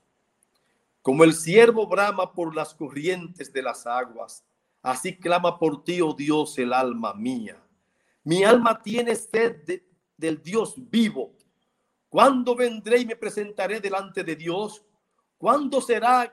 Como 1.02 1.24
el 1.24 1.34
siervo 1.34 1.86
brama 1.86 2.32
por 2.32 2.54
las 2.54 2.72
corrientes 2.74 3.52
de 3.52 3.62
las 3.62 3.86
aguas, 3.86 4.44
así 4.80 5.16
clama 5.16 5.58
por 5.58 5.84
ti, 5.84 6.00
oh 6.00 6.14
Dios, 6.14 6.58
el 6.58 6.72
alma 6.72 7.12
mía. 7.12 7.60
Mi 8.22 8.42
alma 8.42 8.80
tiene 8.82 9.14
sed 9.14 9.82
del 10.16 10.42
Dios 10.42 10.74
vivo. 10.76 11.34
¿Cuándo 12.08 12.54
vendré 12.54 13.00
y 13.00 13.06
me 13.06 13.16
presentaré 13.16 13.80
delante 13.80 14.24
de 14.24 14.36
Dios? 14.36 14.82
¿Cuándo 15.38 15.80
será? 15.80 16.32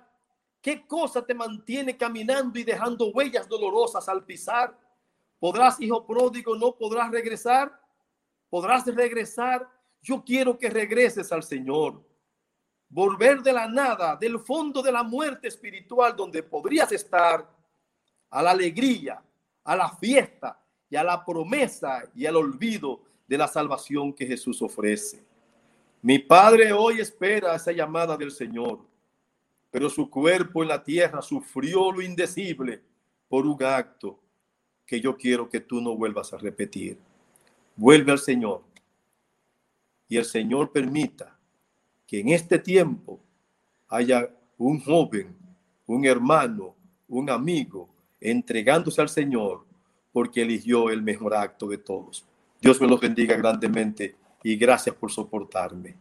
¿Qué 0.61 0.85
cosa 0.85 1.25
te 1.25 1.33
mantiene 1.33 1.97
caminando 1.97 2.59
y 2.59 2.63
dejando 2.63 3.11
huellas 3.11 3.47
dolorosas 3.47 4.07
al 4.07 4.23
pisar? 4.23 4.77
¿Podrás, 5.39 5.81
hijo 5.81 6.05
pródigo, 6.05 6.55
no 6.55 6.73
podrás 6.73 7.09
regresar? 7.09 7.81
¿Podrás 8.49 8.85
regresar? 8.85 9.67
Yo 10.01 10.23
quiero 10.23 10.57
que 10.57 10.69
regreses 10.69 11.31
al 11.31 11.41
Señor. 11.41 12.03
Volver 12.89 13.41
de 13.41 13.53
la 13.53 13.67
nada, 13.67 14.15
del 14.15 14.39
fondo 14.39 14.81
de 14.81 14.91
la 14.91 15.01
muerte 15.01 15.47
espiritual 15.47 16.15
donde 16.15 16.43
podrías 16.43 16.91
estar, 16.91 17.49
a 18.29 18.41
la 18.41 18.51
alegría, 18.51 19.21
a 19.63 19.75
la 19.75 19.89
fiesta 19.89 20.59
y 20.89 20.95
a 20.95 21.03
la 21.03 21.23
promesa 21.23 22.03
y 22.15 22.25
al 22.25 22.35
olvido 22.35 23.01
de 23.27 23.37
la 23.37 23.47
salvación 23.47 24.13
que 24.13 24.25
Jesús 24.25 24.61
ofrece. 24.61 25.23
Mi 26.01 26.19
padre 26.19 26.73
hoy 26.73 26.99
espera 26.99 27.55
esa 27.55 27.71
llamada 27.71 28.17
del 28.17 28.31
Señor, 28.31 28.79
pero 29.71 29.89
su 29.89 30.09
cuerpo 30.09 30.61
en 30.61 30.69
la 30.69 30.83
tierra 30.83 31.21
sufrió 31.21 31.91
lo 31.91 32.01
indecible 32.01 32.81
por 33.27 33.47
un 33.47 33.63
acto 33.63 34.19
que 34.85 34.99
yo 34.99 35.15
quiero 35.15 35.49
que 35.49 35.61
tú 35.61 35.79
no 35.79 35.95
vuelvas 35.95 36.33
a 36.33 36.37
repetir. 36.37 36.97
Vuelve 37.77 38.11
al 38.11 38.19
Señor 38.19 38.61
y 40.09 40.17
el 40.17 40.25
Señor 40.25 40.73
permita 40.73 41.39
que 42.05 42.19
en 42.19 42.29
este 42.29 42.59
tiempo 42.59 43.21
haya 43.87 44.29
un 44.57 44.81
joven, 44.81 45.33
un 45.85 46.05
hermano, 46.05 46.75
un 47.07 47.29
amigo 47.29 47.87
entregándose 48.19 49.01
al 49.01 49.07
Señor 49.07 49.65
porque 50.11 50.41
eligió 50.41 50.89
el 50.89 51.01
mejor 51.01 51.33
acto 51.33 51.69
de 51.69 51.77
todos. 51.77 52.25
Dios 52.59 52.79
me 52.81 52.87
los 52.87 52.99
bendiga 52.99 53.37
grandemente 53.37 54.15
y 54.43 54.57
gracias 54.57 54.95
por 54.95 55.09
soportarme. 55.09 55.95